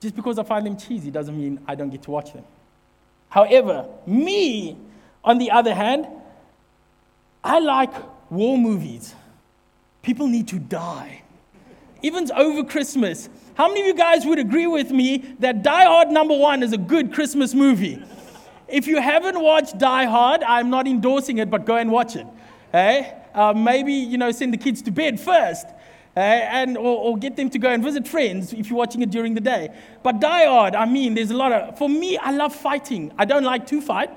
Just 0.00 0.14
because 0.14 0.38
I 0.38 0.44
find 0.44 0.64
them 0.64 0.76
cheesy 0.76 1.10
doesn't 1.10 1.36
mean 1.36 1.60
I 1.66 1.74
don't 1.74 1.90
get 1.90 2.02
to 2.02 2.10
watch 2.10 2.32
them. 2.32 2.44
However, 3.28 3.86
me, 4.06 4.76
on 5.24 5.38
the 5.38 5.50
other 5.50 5.74
hand, 5.74 6.06
I 7.42 7.58
like 7.58 7.92
war 8.30 8.56
movies. 8.56 9.14
People 10.02 10.26
need 10.28 10.48
to 10.48 10.58
die. 10.58 11.22
Even 12.02 12.30
over 12.32 12.62
Christmas. 12.62 13.28
How 13.54 13.66
many 13.66 13.80
of 13.80 13.86
you 13.88 13.94
guys 13.94 14.24
would 14.24 14.38
agree 14.38 14.68
with 14.68 14.90
me 14.90 15.18
that 15.40 15.62
Die 15.64 15.84
Hard 15.84 16.08
number 16.08 16.36
one 16.36 16.62
is 16.62 16.72
a 16.72 16.78
good 16.78 17.12
Christmas 17.12 17.54
movie? 17.54 18.02
If 18.68 18.86
you 18.86 19.00
haven't 19.00 19.40
watched 19.40 19.78
Die 19.78 20.04
Hard, 20.04 20.42
I'm 20.42 20.68
not 20.68 20.86
endorsing 20.86 21.38
it, 21.38 21.50
but 21.50 21.64
go 21.64 21.76
and 21.76 21.90
watch 21.90 22.16
it. 22.16 22.26
Hey? 22.70 23.14
Uh, 23.34 23.52
maybe, 23.54 23.92
you 23.92 24.18
know, 24.18 24.30
send 24.30 24.52
the 24.52 24.58
kids 24.58 24.82
to 24.82 24.90
bed 24.90 25.18
first. 25.18 25.66
Hey? 26.14 26.46
and, 26.50 26.76
or, 26.76 26.98
or, 26.98 27.16
get 27.16 27.36
them 27.36 27.48
to 27.50 27.58
go 27.58 27.70
and 27.70 27.82
visit 27.82 28.08
friends 28.08 28.52
if 28.52 28.68
you're 28.68 28.76
watching 28.76 29.02
it 29.02 29.10
during 29.10 29.34
the 29.34 29.40
day. 29.40 29.70
But 30.02 30.20
Die 30.20 30.44
Hard, 30.46 30.74
I 30.74 30.84
mean, 30.84 31.14
there's 31.14 31.30
a 31.30 31.36
lot 31.36 31.52
of, 31.52 31.78
for 31.78 31.88
me, 31.88 32.18
I 32.18 32.32
love 32.32 32.54
fighting. 32.54 33.12
I 33.16 33.24
don't 33.24 33.44
like 33.44 33.66
to 33.68 33.80
fight. 33.80 34.10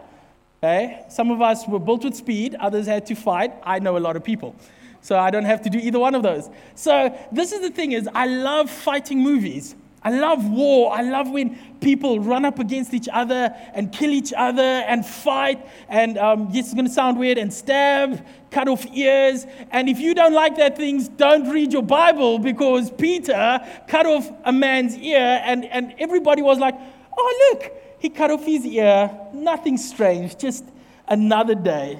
Hey? 0.62 1.06
Some 1.10 1.32
of 1.32 1.42
us 1.42 1.68
were 1.68 1.80
built 1.80 2.04
with 2.04 2.16
speed, 2.16 2.56
others 2.56 2.88
had 2.88 3.06
to 3.08 3.16
fight. 3.16 3.54
I 3.64 3.80
know 3.80 3.98
a 3.98 4.00
lot 4.00 4.16
of 4.16 4.24
people. 4.24 4.56
So 5.02 5.18
I 5.18 5.32
don't 5.32 5.46
have 5.46 5.62
to 5.64 5.70
do 5.70 5.80
either 5.80 6.00
one 6.00 6.14
of 6.14 6.24
those. 6.24 6.50
So 6.76 7.16
this 7.32 7.52
is 7.52 7.62
the 7.62 7.72
thing 7.72 7.94
is 7.94 8.10
I 8.14 8.26
love 8.26 8.70
fighting 8.70 9.20
movies. 9.20 9.76
I 10.04 10.10
love 10.10 10.50
war. 10.50 10.94
I 10.94 11.04
love 11.04 11.30
when 11.30 11.58
people 11.80 12.20
run 12.20 12.44
up 12.44 12.58
against 12.58 12.94
each 12.94 13.08
other 13.12 13.56
and 13.74 13.92
kill 13.92 14.10
each 14.10 14.34
other 14.36 14.62
and 14.62 15.06
fight. 15.06 15.68
And 15.90 16.18
um, 16.18 16.50
yes, 16.52 16.66
it's 16.66 16.74
going 16.74 16.88
to 16.88 16.92
sound 16.92 17.20
weird 17.20 17.38
and 17.38 17.54
stab, 17.54 18.26
cut 18.50 18.68
off 18.68 18.86
ears. 18.94 19.46
And 19.70 19.88
if 19.88 20.00
you 20.00 20.16
don't 20.16 20.34
like 20.34 20.58
that 20.58 20.76
things, 20.76 21.08
don't 21.08 21.50
read 21.50 21.72
your 21.72 21.84
Bible 21.84 22.40
because 22.40 22.90
Peter 22.90 23.60
cut 23.88 24.08
off 24.08 24.32
a 24.44 24.52
man's 24.52 24.98
ear 24.98 25.42
and, 25.44 25.66
and 25.66 25.94
everybody 26.00 26.42
was 26.42 26.58
like, 26.58 26.76
oh, 27.16 27.52
look, 27.52 27.72
he 28.00 28.10
cut 28.10 28.32
off 28.32 28.44
his 28.44 28.66
ear. 28.66 29.12
Nothing 29.34 29.78
strange, 29.78 30.36
just 30.36 30.66
another 31.08 31.54
day. 31.54 32.00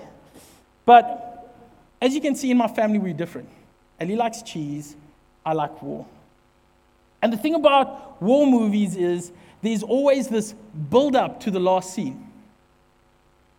But 0.86 1.54
as 2.02 2.16
you 2.16 2.22
can 2.22 2.34
see 2.36 2.50
in 2.50 2.58
my 2.58 2.68
family, 2.68 2.98
we're 2.98 3.14
different. 3.14 3.50
Ellie 4.00 4.16
likes 4.16 4.42
cheese. 4.42 4.96
I 5.46 5.54
like 5.54 5.80
war. 5.84 6.08
And 7.22 7.32
the 7.32 7.38
thing 7.38 7.56
about 7.56 8.22
war 8.22 8.48
movies 8.48 8.96
is 8.96 9.32
there's 9.62 9.84
always 9.84 10.28
this 10.28 10.54
build 10.90 11.16
up 11.16 11.40
to 11.42 11.52
the 11.52 11.60
last 11.60 11.94
scene. 11.94 12.28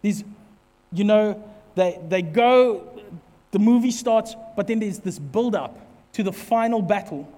These, 0.03 0.25
you 0.93 1.05
know, 1.05 1.43
they, 1.75 2.01
they 2.09 2.23
go, 2.23 3.01
the 3.53 3.59
movie 3.59 3.93
starts, 3.93 4.35
but 4.57 4.67
then 4.67 4.81
there's 4.81 4.99
this 4.99 5.19
build 5.19 5.55
up 5.55 5.79
to 6.15 6.23
the 6.23 6.33
final 6.33 6.83
battle. 6.83 7.29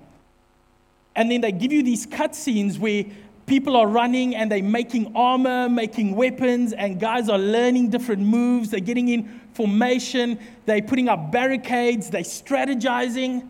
And 1.15 1.31
then 1.31 1.41
they 1.43 1.53
give 1.53 1.73
you 1.73 1.83
these 1.83 2.07
cut 2.07 2.35
scenes 2.35 2.79
where 2.79 3.05
people 3.47 3.77
are 3.77 3.87
running 3.87 4.35
and 4.35 4.51
they're 4.51 4.63
making 4.63 5.15
armor, 5.15 5.69
making 5.69 6.17
weapons, 6.17 6.73
and 6.73 6.99
guys 6.99 7.29
are 7.29 7.39
learning 7.39 7.91
different 7.91 8.23
moves. 8.23 8.71
They're 8.71 8.81
getting 8.81 9.09
in 9.09 9.41
formation, 9.53 10.39
they're 10.67 10.83
putting 10.83 11.09
up 11.09 11.31
barricades, 11.31 12.11
they're 12.11 12.23
strategizing. 12.23 13.49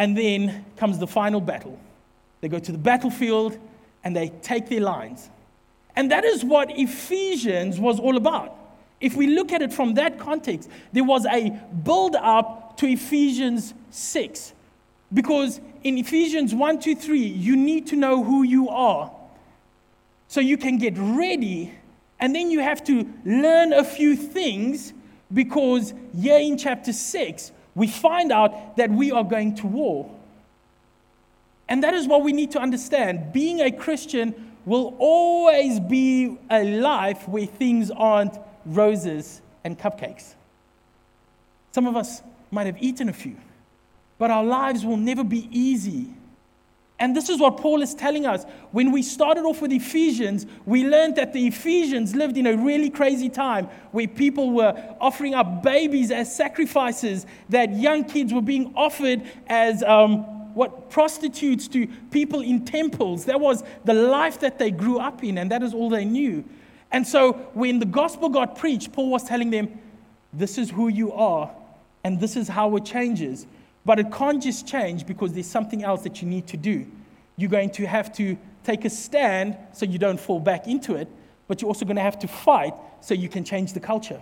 And 0.00 0.16
then 0.16 0.64
comes 0.78 0.98
the 0.98 1.06
final 1.06 1.42
battle. 1.42 1.78
They 2.40 2.48
go 2.48 2.58
to 2.58 2.72
the 2.72 2.78
battlefield 2.78 3.58
and 4.02 4.16
they 4.16 4.30
take 4.40 4.70
their 4.70 4.80
lines. 4.80 5.28
And 5.94 6.10
that 6.10 6.24
is 6.24 6.42
what 6.42 6.70
Ephesians 6.70 7.78
was 7.78 8.00
all 8.00 8.16
about. 8.16 8.56
If 8.98 9.14
we 9.14 9.26
look 9.26 9.52
at 9.52 9.60
it 9.60 9.74
from 9.74 9.92
that 9.94 10.18
context, 10.18 10.70
there 10.94 11.04
was 11.04 11.26
a 11.26 11.50
build 11.84 12.16
up 12.16 12.78
to 12.78 12.86
Ephesians 12.86 13.74
6. 13.90 14.54
Because 15.12 15.60
in 15.84 15.98
Ephesians 15.98 16.54
1, 16.54 16.78
2, 16.80 16.94
3, 16.94 17.18
you 17.18 17.54
need 17.54 17.86
to 17.88 17.96
know 17.96 18.24
who 18.24 18.42
you 18.42 18.70
are. 18.70 19.12
So 20.28 20.40
you 20.40 20.56
can 20.56 20.78
get 20.78 20.94
ready, 20.96 21.74
and 22.20 22.34
then 22.34 22.50
you 22.50 22.60
have 22.60 22.82
to 22.84 23.06
learn 23.26 23.74
a 23.74 23.84
few 23.84 24.16
things 24.16 24.94
because 25.34 25.92
here 26.18 26.38
in 26.38 26.56
chapter 26.56 26.94
6, 26.94 27.52
we 27.80 27.86
find 27.86 28.30
out 28.30 28.76
that 28.76 28.90
we 28.90 29.10
are 29.10 29.24
going 29.24 29.54
to 29.54 29.66
war. 29.66 30.14
And 31.66 31.82
that 31.82 31.94
is 31.94 32.06
what 32.06 32.22
we 32.22 32.34
need 32.34 32.50
to 32.50 32.58
understand. 32.58 33.32
Being 33.32 33.62
a 33.62 33.72
Christian 33.72 34.54
will 34.66 34.94
always 34.98 35.80
be 35.80 36.36
a 36.50 36.62
life 36.62 37.26
where 37.26 37.46
things 37.46 37.90
aren't 37.90 38.38
roses 38.66 39.40
and 39.64 39.78
cupcakes. 39.78 40.34
Some 41.72 41.86
of 41.86 41.96
us 41.96 42.22
might 42.50 42.66
have 42.66 42.76
eaten 42.82 43.08
a 43.08 43.14
few, 43.14 43.36
but 44.18 44.30
our 44.30 44.44
lives 44.44 44.84
will 44.84 44.98
never 44.98 45.24
be 45.24 45.48
easy. 45.50 46.12
And 47.00 47.16
this 47.16 47.30
is 47.30 47.40
what 47.40 47.56
Paul 47.56 47.80
is 47.80 47.94
telling 47.94 48.26
us. 48.26 48.44
When 48.72 48.92
we 48.92 49.02
started 49.02 49.44
off 49.44 49.62
with 49.62 49.72
Ephesians, 49.72 50.46
we 50.66 50.86
learned 50.86 51.16
that 51.16 51.32
the 51.32 51.46
Ephesians 51.46 52.14
lived 52.14 52.36
in 52.36 52.46
a 52.46 52.54
really 52.54 52.90
crazy 52.90 53.30
time 53.30 53.68
where 53.90 54.06
people 54.06 54.50
were 54.50 54.74
offering 55.00 55.34
up 55.34 55.62
babies 55.62 56.10
as 56.10 56.34
sacrifices, 56.34 57.24
that 57.48 57.74
young 57.74 58.04
kids 58.04 58.34
were 58.34 58.42
being 58.42 58.74
offered 58.76 59.22
as 59.46 59.82
um, 59.82 60.18
what 60.54 60.90
prostitutes 60.90 61.68
to 61.68 61.86
people 62.10 62.42
in 62.42 62.66
temples. 62.66 63.24
That 63.24 63.40
was 63.40 63.64
the 63.86 63.94
life 63.94 64.38
that 64.40 64.58
they 64.58 64.70
grew 64.70 64.98
up 64.98 65.24
in, 65.24 65.38
and 65.38 65.50
that 65.50 65.62
is 65.62 65.72
all 65.72 65.88
they 65.88 66.04
knew. 66.04 66.44
And 66.92 67.06
so 67.06 67.32
when 67.54 67.78
the 67.78 67.86
gospel 67.86 68.28
got 68.28 68.58
preached, 68.58 68.92
Paul 68.92 69.08
was 69.08 69.24
telling 69.24 69.48
them, 69.48 69.80
This 70.34 70.58
is 70.58 70.68
who 70.68 70.88
you 70.88 71.12
are, 71.12 71.50
and 72.04 72.20
this 72.20 72.36
is 72.36 72.46
how 72.46 72.76
it 72.76 72.84
changes. 72.84 73.46
But 73.84 73.98
it 73.98 74.12
can't 74.12 74.42
just 74.42 74.66
change 74.66 75.06
because 75.06 75.32
there's 75.32 75.46
something 75.46 75.82
else 75.82 76.02
that 76.02 76.20
you 76.20 76.28
need 76.28 76.46
to 76.48 76.56
do. 76.56 76.86
You're 77.36 77.50
going 77.50 77.70
to 77.70 77.86
have 77.86 78.12
to 78.16 78.36
take 78.64 78.84
a 78.84 78.90
stand 78.90 79.56
so 79.72 79.86
you 79.86 79.98
don't 79.98 80.20
fall 80.20 80.40
back 80.40 80.66
into 80.66 80.94
it, 80.94 81.08
but 81.48 81.60
you're 81.62 81.68
also 81.68 81.84
going 81.84 81.96
to 81.96 82.02
have 82.02 82.18
to 82.20 82.28
fight 82.28 82.74
so 83.00 83.14
you 83.14 83.28
can 83.28 83.44
change 83.44 83.72
the 83.72 83.80
culture. 83.80 84.20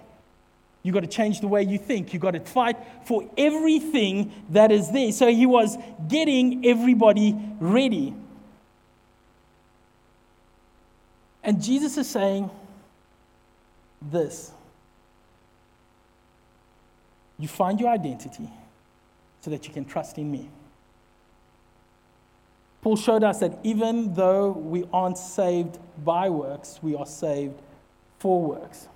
You've 0.82 0.94
got 0.94 1.00
to 1.00 1.08
change 1.08 1.40
the 1.40 1.48
way 1.48 1.64
you 1.64 1.76
think. 1.76 2.12
You've 2.12 2.22
got 2.22 2.30
to 2.32 2.40
fight 2.40 2.76
for 3.04 3.28
everything 3.36 4.32
that 4.50 4.70
is 4.70 4.90
there. 4.90 5.10
So 5.10 5.26
he 5.26 5.44
was 5.44 5.76
getting 6.06 6.64
everybody 6.64 7.34
ready. 7.58 8.14
And 11.42 11.60
Jesus 11.62 11.96
is 11.98 12.08
saying 12.08 12.50
this 14.00 14.52
You 17.38 17.48
find 17.48 17.80
your 17.80 17.88
identity 17.88 18.48
so 19.48 19.52
that 19.52 19.66
you 19.66 19.72
can 19.72 19.86
trust 19.86 20.18
in 20.18 20.30
me. 20.30 20.46
Paul 22.82 22.96
showed 22.96 23.24
us 23.24 23.40
that 23.40 23.58
even 23.64 24.12
though 24.12 24.50
we 24.50 24.84
aren't 24.92 25.16
saved 25.16 25.78
by 26.04 26.28
works, 26.28 26.78
we 26.82 26.94
are 26.94 27.06
saved 27.06 27.58
for 28.18 28.42
works. 28.42 28.88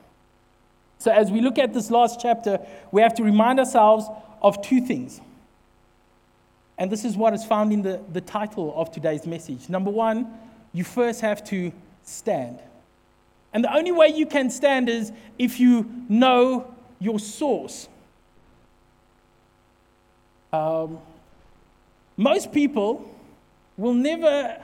So, 0.99 1.11
as 1.11 1.31
we 1.31 1.41
look 1.41 1.59
at 1.59 1.73
this 1.73 1.91
last 1.91 2.21
chapter, 2.21 2.59
we 2.91 3.01
have 3.01 3.15
to 3.15 3.23
remind 3.23 3.61
ourselves 3.61 4.05
of 4.43 4.61
two 4.61 4.83
things. 4.83 5.23
And 6.77 6.93
this 6.93 7.03
is 7.03 7.17
what 7.17 7.33
is 7.33 7.47
found 7.47 7.73
in 7.73 7.81
the, 7.81 8.03
the 8.13 8.21
title 8.21 8.75
of 8.77 8.91
today's 8.93 9.27
message. 9.27 9.71
Number 9.71 9.91
one, 9.91 10.31
you 10.75 10.85
first 10.85 11.23
have 11.23 11.43
to 11.45 11.73
stand. 12.03 12.59
And 13.55 13.65
the 13.65 13.75
only 13.75 13.93
way 13.93 14.09
you 14.09 14.27
can 14.27 14.51
stand 14.51 14.91
is 14.91 15.13
if 15.39 15.59
you 15.59 15.91
know 16.11 16.75
your 16.99 17.19
source. 17.19 17.89
Um, 20.53 20.99
most 22.17 22.53
people 22.53 23.09
will 23.77 23.95
never 23.95 24.61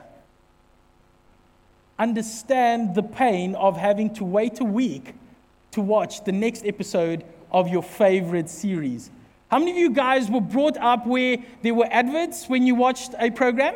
understand 1.97 2.95
the 2.95 3.03
pain 3.03 3.55
of 3.55 3.75
having 3.75 4.13
to 4.15 4.23
wait 4.23 4.59
a 4.59 4.63
week 4.63 5.15
to 5.71 5.81
watch 5.81 6.23
the 6.23 6.31
next 6.31 6.65
episode 6.65 7.25
of 7.51 7.67
your 7.67 7.83
favorite 7.83 8.49
series. 8.49 9.09
How 9.49 9.57
many 9.57 9.71
of 9.71 9.77
you 9.77 9.89
guys 9.89 10.29
were 10.29 10.41
brought 10.41 10.77
up 10.77 11.07
where 11.07 11.37
there 11.63 11.73
were 11.73 11.87
adverts 11.91 12.47
when 12.47 12.67
you 12.67 12.75
watched 12.75 13.15
a 13.17 13.31
program? 13.31 13.75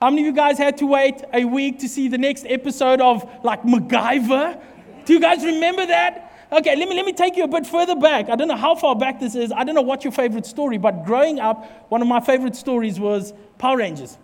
How 0.00 0.10
many 0.10 0.22
of 0.22 0.26
you 0.26 0.32
guys 0.32 0.56
had 0.56 0.76
to 0.78 0.86
wait 0.86 1.22
a 1.32 1.44
week 1.44 1.80
to 1.80 1.88
see 1.88 2.08
the 2.08 2.18
next 2.18 2.46
episode 2.48 3.00
of 3.00 3.28
like 3.42 3.62
MacGyver? 3.64 4.60
Do 5.04 5.12
you 5.12 5.20
guys 5.20 5.44
remember 5.44 5.84
that? 5.86 6.32
Okay, 6.54 6.76
let 6.76 6.88
me, 6.88 6.94
let 6.94 7.04
me 7.04 7.12
take 7.12 7.36
you 7.36 7.42
a 7.42 7.48
bit 7.48 7.66
further 7.66 7.96
back. 7.96 8.28
I 8.28 8.36
don't 8.36 8.46
know 8.46 8.56
how 8.56 8.76
far 8.76 8.94
back 8.94 9.18
this 9.18 9.34
is. 9.34 9.50
I 9.50 9.64
don't 9.64 9.74
know 9.74 9.82
what 9.82 10.04
your 10.04 10.12
favorite 10.12 10.46
story, 10.46 10.78
but 10.78 11.04
growing 11.04 11.40
up, 11.40 11.90
one 11.90 12.00
of 12.00 12.06
my 12.06 12.20
favorite 12.20 12.54
stories 12.54 13.00
was 13.00 13.32
Power 13.58 13.78
Rangers. 13.78 14.16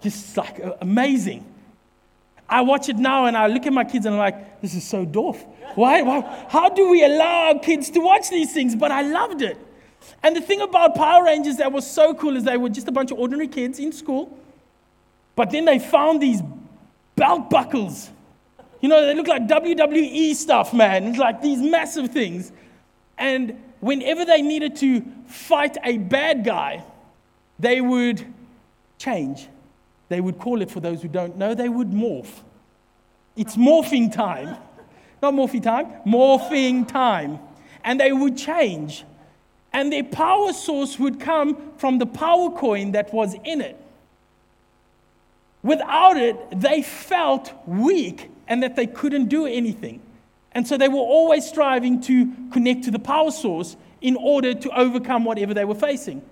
Just 0.00 0.34
like 0.34 0.62
amazing. 0.80 1.44
I 2.48 2.62
watch 2.62 2.88
it 2.88 2.96
now 2.96 3.26
and 3.26 3.36
I 3.36 3.48
look 3.48 3.66
at 3.66 3.72
my 3.74 3.84
kids 3.84 4.06
and 4.06 4.14
I'm 4.14 4.18
like, 4.18 4.62
this 4.62 4.72
is 4.72 4.82
so 4.82 5.04
doof. 5.04 5.36
Why, 5.74 6.00
why? 6.00 6.46
How 6.48 6.70
do 6.70 6.88
we 6.88 7.04
allow 7.04 7.48
our 7.48 7.58
kids 7.58 7.90
to 7.90 8.00
watch 8.00 8.30
these 8.30 8.54
things? 8.54 8.74
But 8.74 8.90
I 8.90 9.02
loved 9.02 9.42
it. 9.42 9.58
And 10.22 10.34
the 10.34 10.40
thing 10.40 10.62
about 10.62 10.94
Power 10.94 11.22
Rangers 11.22 11.58
that 11.58 11.70
was 11.70 11.88
so 11.88 12.14
cool 12.14 12.34
is 12.34 12.44
they 12.44 12.56
were 12.56 12.70
just 12.70 12.88
a 12.88 12.92
bunch 12.92 13.10
of 13.10 13.18
ordinary 13.18 13.48
kids 13.48 13.78
in 13.78 13.92
school, 13.92 14.38
but 15.36 15.50
then 15.50 15.66
they 15.66 15.78
found 15.78 16.22
these 16.22 16.40
belt 17.14 17.50
buckles. 17.50 18.08
You 18.80 18.88
know, 18.88 19.04
they 19.04 19.14
look 19.14 19.26
like 19.26 19.46
WWE 19.46 20.34
stuff, 20.34 20.72
man. 20.72 21.04
It's 21.04 21.18
like 21.18 21.42
these 21.42 21.60
massive 21.60 22.10
things. 22.10 22.52
And 23.16 23.60
whenever 23.80 24.24
they 24.24 24.42
needed 24.42 24.76
to 24.76 25.04
fight 25.26 25.76
a 25.82 25.98
bad 25.98 26.44
guy, 26.44 26.84
they 27.58 27.80
would 27.80 28.24
change. 28.98 29.48
They 30.08 30.20
would 30.20 30.38
call 30.38 30.62
it, 30.62 30.70
for 30.70 30.80
those 30.80 31.02
who 31.02 31.08
don't 31.08 31.36
know, 31.36 31.54
they 31.54 31.68
would 31.68 31.90
morph. 31.90 32.42
It's 33.36 33.56
morphing 33.56 34.12
time. 34.12 34.56
Not 35.20 35.34
morphing 35.34 35.62
time, 35.62 35.86
morphing 36.06 36.86
time. 36.86 37.40
And 37.82 37.98
they 37.98 38.12
would 38.12 38.36
change 38.36 39.04
and 39.72 39.92
their 39.92 40.04
power 40.04 40.52
source 40.52 40.98
would 40.98 41.20
come 41.20 41.72
from 41.76 41.98
the 41.98 42.06
power 42.06 42.50
coin 42.50 42.92
that 42.92 43.12
was 43.12 43.34
in 43.44 43.60
it. 43.60 43.76
Without 45.62 46.16
it, 46.16 46.60
they 46.60 46.82
felt 46.82 47.52
weak 47.66 48.30
and 48.48 48.62
that 48.62 48.74
they 48.74 48.86
couldn't 48.86 49.26
do 49.26 49.46
anything. 49.46 50.02
And 50.52 50.66
so 50.66 50.76
they 50.76 50.88
were 50.88 50.96
always 50.96 51.46
striving 51.46 52.00
to 52.02 52.32
connect 52.50 52.84
to 52.84 52.90
the 52.90 52.98
power 52.98 53.30
source 53.30 53.76
in 54.00 54.16
order 54.16 54.54
to 54.54 54.70
overcome 54.78 55.24
whatever 55.24 55.54
they 55.54 55.64
were 55.64 55.74
facing. 55.74 56.22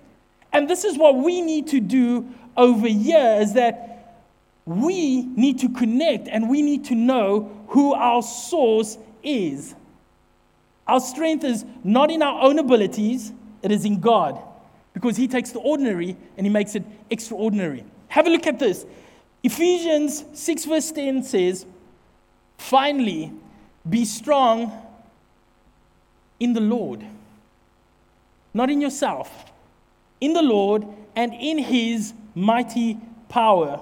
And 0.51 0.69
this 0.69 0.83
is 0.83 0.97
what 0.97 1.15
we 1.15 1.41
need 1.41 1.67
to 1.67 1.79
do 1.79 2.27
over 2.55 2.87
here 2.87 3.37
is 3.39 3.53
that 3.53 4.23
we 4.65 5.21
need 5.21 5.59
to 5.59 5.69
connect 5.69 6.27
and 6.27 6.49
we 6.49 6.61
need 6.61 6.85
to 6.85 6.95
know 6.95 7.65
who 7.67 7.93
our 7.93 8.21
source 8.21 8.97
is. 9.23 9.75
Our 10.87 10.99
strength 10.99 11.43
is 11.43 11.65
not 11.83 12.09
in 12.09 12.21
our 12.21 12.41
own 12.41 12.59
abilities, 12.59 13.31
it 13.61 13.71
is 13.71 13.85
in 13.85 13.99
God. 13.99 14.41
Because 14.93 15.15
He 15.15 15.27
takes 15.27 15.51
the 15.51 15.59
ordinary 15.59 16.17
and 16.37 16.45
He 16.45 16.51
makes 16.51 16.75
it 16.75 16.83
extraordinary. 17.09 17.83
Have 18.07 18.25
a 18.25 18.29
look 18.29 18.47
at 18.47 18.57
this. 18.57 18.85
Ephesians 19.43 20.25
6, 20.33 20.65
verse 20.65 20.91
10 20.91 21.23
says, 21.23 21.65
Finally, 22.57 23.31
be 23.87 24.03
strong 24.05 24.71
in 26.39 26.53
the 26.53 26.61
Lord, 26.61 27.05
not 28.53 28.69
in 28.69 28.81
yourself, 28.81 29.51
in 30.19 30.33
the 30.33 30.41
Lord 30.41 30.85
and 31.15 31.33
in 31.33 31.57
His 31.57 32.13
mighty 32.35 32.99
power. 33.29 33.81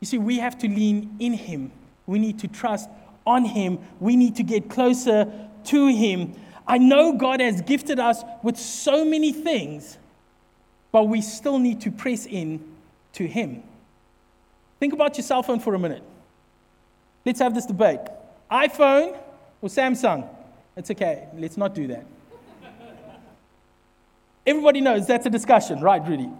You 0.00 0.06
see, 0.06 0.18
we 0.18 0.38
have 0.38 0.58
to 0.58 0.68
lean 0.68 1.16
in 1.18 1.32
Him. 1.32 1.72
We 2.06 2.18
need 2.18 2.38
to 2.40 2.48
trust 2.48 2.88
on 3.26 3.44
Him. 3.44 3.78
We 4.00 4.16
need 4.16 4.36
to 4.36 4.42
get 4.42 4.68
closer 4.68 5.48
to 5.64 5.86
Him. 5.88 6.34
I 6.66 6.78
know 6.78 7.12
God 7.12 7.40
has 7.40 7.60
gifted 7.62 7.98
us 7.98 8.22
with 8.42 8.56
so 8.56 9.04
many 9.04 9.32
things, 9.32 9.98
but 10.92 11.04
we 11.04 11.20
still 11.20 11.58
need 11.58 11.80
to 11.82 11.90
press 11.90 12.26
in 12.26 12.64
to 13.14 13.26
Him. 13.26 13.62
Think 14.80 14.92
about 14.92 15.16
your 15.16 15.24
cell 15.24 15.42
phone 15.42 15.60
for 15.60 15.74
a 15.74 15.78
minute. 15.78 16.02
Let's 17.26 17.40
have 17.40 17.54
this 17.56 17.66
debate 17.66 18.00
iPhone 18.50 19.18
or 19.60 19.68
Samsung? 19.68 20.28
It's 20.76 20.92
okay, 20.92 21.26
let's 21.36 21.56
not 21.56 21.74
do 21.74 21.88
that. 21.88 22.06
Everybody 24.46 24.80
knows 24.80 25.08
that's 25.08 25.26
a 25.26 25.30
discussion, 25.30 25.80
right, 25.80 26.06
really? 26.06 26.30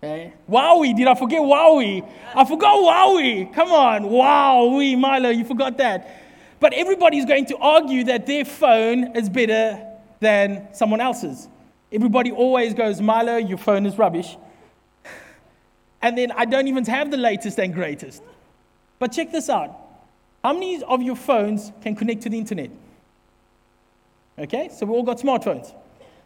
Okay. 0.00 0.32
Huawei, 0.48 0.96
did 0.96 1.08
I 1.08 1.16
forget 1.16 1.40
Huawei? 1.40 2.08
I 2.32 2.44
forgot 2.44 2.76
Huawei. 2.76 3.52
Come 3.52 3.72
on, 3.72 4.02
Huawei, 4.04 4.96
Milo, 4.96 5.30
you 5.30 5.44
forgot 5.44 5.76
that. 5.78 6.08
But 6.60 6.72
everybody's 6.72 7.24
going 7.24 7.46
to 7.46 7.56
argue 7.56 8.04
that 8.04 8.26
their 8.26 8.44
phone 8.44 9.16
is 9.16 9.28
better 9.28 9.84
than 10.20 10.68
someone 10.72 11.00
else's. 11.00 11.48
Everybody 11.90 12.30
always 12.30 12.74
goes, 12.74 13.00
Milo, 13.00 13.38
your 13.38 13.58
phone 13.58 13.86
is 13.86 13.98
rubbish. 13.98 14.36
And 16.00 16.16
then 16.16 16.30
I 16.30 16.44
don't 16.44 16.68
even 16.68 16.84
have 16.84 17.10
the 17.10 17.16
latest 17.16 17.58
and 17.58 17.74
greatest. 17.74 18.22
But 18.98 19.12
check 19.12 19.32
this 19.32 19.48
out. 19.48 19.76
How 20.42 20.52
many 20.52 20.82
of 20.82 21.02
your 21.02 21.16
phones 21.16 21.72
can 21.82 21.94
connect 21.94 22.22
to 22.22 22.28
the 22.28 22.38
internet? 22.38 22.70
Okay, 24.38 24.70
so 24.72 24.86
we 24.86 24.94
all 24.94 25.02
got 25.02 25.18
smartphones. 25.18 25.72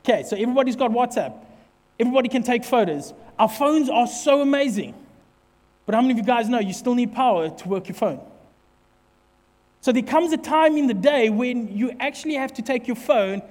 Okay, 0.05 0.23
so 0.23 0.37
everybody's 0.37 0.77
got 0.77 0.91
WhatsApp. 0.91 1.35
Everybody 1.99 2.29
can 2.29 2.43
take 2.43 2.65
photos. 2.65 3.15
Our 3.39 3.49
phones 3.49 3.89
are 3.89 4.07
so 4.07 4.41
amazing. 4.43 4.95
But 5.87 5.95
how 5.95 6.01
many 6.03 6.13
of 6.13 6.19
you 6.19 6.25
guys 6.25 6.49
know 6.49 6.61
you 6.61 6.73
still 6.73 6.95
need 6.95 7.13
power 7.15 7.51
to 7.51 7.69
work 7.69 7.89
your 7.89 7.95
phone? 7.95 8.21
So 9.81 9.93
there 9.93 10.03
comes 10.03 10.33
a 10.33 10.37
time 10.37 10.77
in 10.77 10.87
the 10.87 10.95
day 10.95 11.29
when 11.29 11.77
you 11.77 11.93
actually 11.99 12.35
have 12.35 12.53
to 12.55 12.63
take 12.63 12.87
your 12.87 12.97
phone 12.97 13.43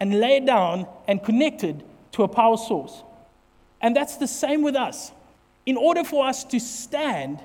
and 0.00 0.18
lay 0.18 0.38
it 0.38 0.46
down 0.46 0.86
and 1.06 1.22
connect 1.22 1.62
it 1.62 1.76
to 2.12 2.22
a 2.24 2.28
power 2.28 2.56
source. 2.56 3.02
And 3.80 3.94
that's 3.94 4.16
the 4.16 4.26
same 4.26 4.62
with 4.62 4.74
us. 4.74 5.12
In 5.64 5.76
order 5.76 6.02
for 6.02 6.26
us 6.26 6.44
to 6.44 6.58
stand, 6.58 7.40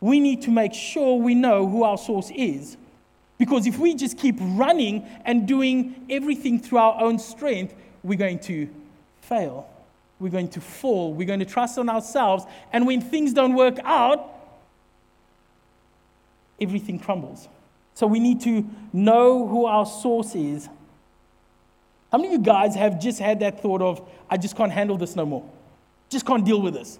we 0.00 0.20
need 0.20 0.42
to 0.42 0.50
make 0.50 0.74
sure 0.74 1.16
we 1.18 1.34
know 1.34 1.66
who 1.66 1.82
our 1.84 1.98
source 1.98 2.30
is. 2.34 2.76
Because 3.38 3.66
if 3.66 3.78
we 3.78 3.94
just 3.94 4.18
keep 4.18 4.36
running 4.40 5.06
and 5.24 5.46
doing 5.46 6.06
everything 6.08 6.60
through 6.60 6.78
our 6.78 7.00
own 7.00 7.18
strength, 7.18 7.74
we're 8.02 8.18
going 8.18 8.38
to 8.40 8.68
fail. 9.22 9.68
We're 10.20 10.30
going 10.30 10.48
to 10.50 10.60
fall. 10.60 11.12
We're 11.12 11.26
going 11.26 11.40
to 11.40 11.46
trust 11.46 11.78
on 11.78 11.88
ourselves. 11.88 12.44
And 12.72 12.86
when 12.86 13.00
things 13.00 13.32
don't 13.32 13.54
work 13.54 13.78
out, 13.82 14.30
everything 16.60 16.98
crumbles. 16.98 17.48
So 17.94 18.06
we 18.06 18.20
need 18.20 18.40
to 18.42 18.68
know 18.92 19.46
who 19.46 19.66
our 19.66 19.86
source 19.86 20.34
is. 20.34 20.68
How 22.10 22.18
many 22.18 22.28
of 22.28 22.32
you 22.32 22.38
guys 22.44 22.74
have 22.76 23.00
just 23.00 23.18
had 23.18 23.40
that 23.40 23.60
thought 23.60 23.82
of, 23.82 24.08
I 24.30 24.36
just 24.36 24.56
can't 24.56 24.70
handle 24.70 24.96
this 24.96 25.16
no 25.16 25.26
more? 25.26 25.44
Just 26.08 26.24
can't 26.24 26.44
deal 26.44 26.60
with 26.62 26.74
this. 26.74 26.98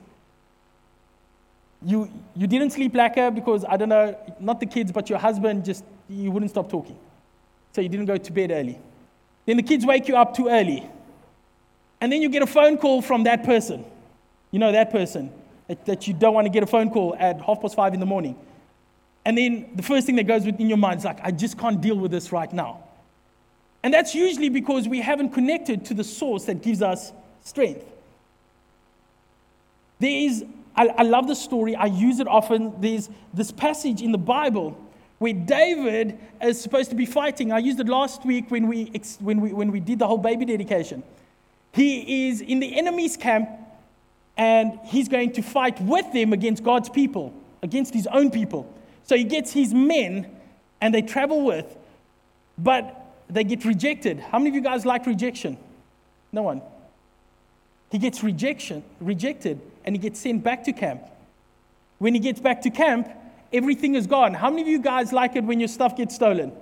You, 1.84 2.10
you 2.34 2.46
didn't 2.46 2.70
sleep 2.70 2.94
lacquer 2.94 3.30
because, 3.30 3.64
I 3.68 3.76
don't 3.76 3.90
know, 3.90 4.16
not 4.40 4.58
the 4.58 4.66
kids, 4.66 4.90
but 4.90 5.10
your 5.10 5.18
husband 5.18 5.64
just, 5.64 5.84
you 6.08 6.30
wouldn't 6.30 6.50
stop 6.50 6.70
talking. 6.70 6.96
So 7.72 7.80
you 7.80 7.88
didn't 7.88 8.06
go 8.06 8.16
to 8.16 8.32
bed 8.32 8.50
early. 8.50 8.78
Then 9.46 9.56
the 9.58 9.62
kids 9.62 9.84
wake 9.84 10.08
you 10.08 10.16
up 10.16 10.34
too 10.34 10.48
early. 10.48 10.88
And 12.00 12.10
then 12.10 12.22
you 12.22 12.28
get 12.28 12.42
a 12.42 12.46
phone 12.46 12.78
call 12.78 13.02
from 13.02 13.24
that 13.24 13.44
person. 13.44 13.84
You 14.50 14.58
know, 14.58 14.72
that 14.72 14.90
person 14.90 15.30
that, 15.68 15.84
that 15.86 16.06
you 16.06 16.14
don't 16.14 16.34
want 16.34 16.46
to 16.46 16.50
get 16.50 16.62
a 16.62 16.66
phone 16.66 16.90
call 16.90 17.16
at 17.18 17.40
half 17.40 17.60
past 17.60 17.74
five 17.74 17.94
in 17.94 18.00
the 18.00 18.06
morning. 18.06 18.36
And 19.24 19.36
then 19.36 19.70
the 19.74 19.82
first 19.82 20.06
thing 20.06 20.16
that 20.16 20.24
goes 20.24 20.44
in 20.46 20.68
your 20.68 20.76
mind 20.78 20.98
is 20.98 21.04
like, 21.04 21.18
I 21.22 21.30
just 21.30 21.58
can't 21.58 21.80
deal 21.80 21.96
with 21.96 22.10
this 22.10 22.30
right 22.30 22.52
now. 22.52 22.84
And 23.82 23.92
that's 23.92 24.14
usually 24.14 24.48
because 24.48 24.88
we 24.88 25.00
haven't 25.00 25.30
connected 25.30 25.84
to 25.86 25.94
the 25.94 26.04
source 26.04 26.44
that 26.44 26.62
gives 26.62 26.82
us 26.82 27.12
strength. 27.42 27.84
There 29.98 30.10
is, 30.10 30.44
I, 30.76 30.88
I 30.88 31.02
love 31.02 31.28
the 31.28 31.36
story, 31.36 31.76
I 31.76 31.86
use 31.86 32.20
it 32.20 32.28
often. 32.28 32.72
There's 32.80 33.08
this 33.32 33.50
passage 33.50 34.02
in 34.02 34.12
the 34.12 34.18
Bible 34.18 34.76
where 35.18 35.32
David 35.32 36.18
is 36.42 36.60
supposed 36.60 36.90
to 36.90 36.96
be 36.96 37.06
fighting. 37.06 37.52
I 37.52 37.58
used 37.58 37.78
it 37.78 37.88
last 37.88 38.24
week 38.24 38.50
when 38.50 38.66
we, 38.66 38.90
when 39.20 39.40
we, 39.40 39.52
when 39.52 39.70
we 39.70 39.80
did 39.80 40.00
the 40.00 40.06
whole 40.06 40.18
baby 40.18 40.44
dedication. 40.44 41.02
He 41.72 42.28
is 42.28 42.40
in 42.40 42.60
the 42.60 42.76
enemy's 42.76 43.16
camp 43.16 43.48
and 44.36 44.78
he's 44.84 45.08
going 45.08 45.32
to 45.32 45.42
fight 45.42 45.80
with 45.80 46.12
them 46.12 46.32
against 46.32 46.64
God's 46.64 46.88
people, 46.88 47.32
against 47.62 47.94
his 47.94 48.06
own 48.08 48.30
people. 48.30 48.72
So 49.04 49.16
he 49.16 49.24
gets 49.24 49.52
his 49.52 49.72
men 49.72 50.30
and 50.80 50.92
they 50.92 51.02
travel 51.02 51.44
with, 51.44 51.76
but 52.58 53.00
they 53.30 53.44
get 53.44 53.64
rejected. 53.64 54.18
How 54.18 54.38
many 54.38 54.50
of 54.50 54.56
you 54.56 54.60
guys 54.60 54.84
like 54.84 55.06
rejection? 55.06 55.56
No 56.32 56.42
one. 56.42 56.62
He 57.90 57.98
gets 57.98 58.24
rejection, 58.24 58.82
rejected 59.00 59.60
and 59.84 59.94
he 59.94 59.98
gets 59.98 60.20
sent 60.20 60.42
back 60.42 60.64
to 60.64 60.72
camp. 60.72 61.02
When 61.98 62.14
he 62.14 62.20
gets 62.20 62.40
back 62.40 62.62
to 62.62 62.70
camp, 62.70 63.08
everything 63.52 63.94
is 63.94 64.06
gone. 64.06 64.34
How 64.34 64.50
many 64.50 64.62
of 64.62 64.68
you 64.68 64.80
guys 64.80 65.12
like 65.12 65.36
it 65.36 65.44
when 65.44 65.60
your 65.60 65.68
stuff 65.68 65.96
gets 65.96 66.14
stolen? 66.14 66.52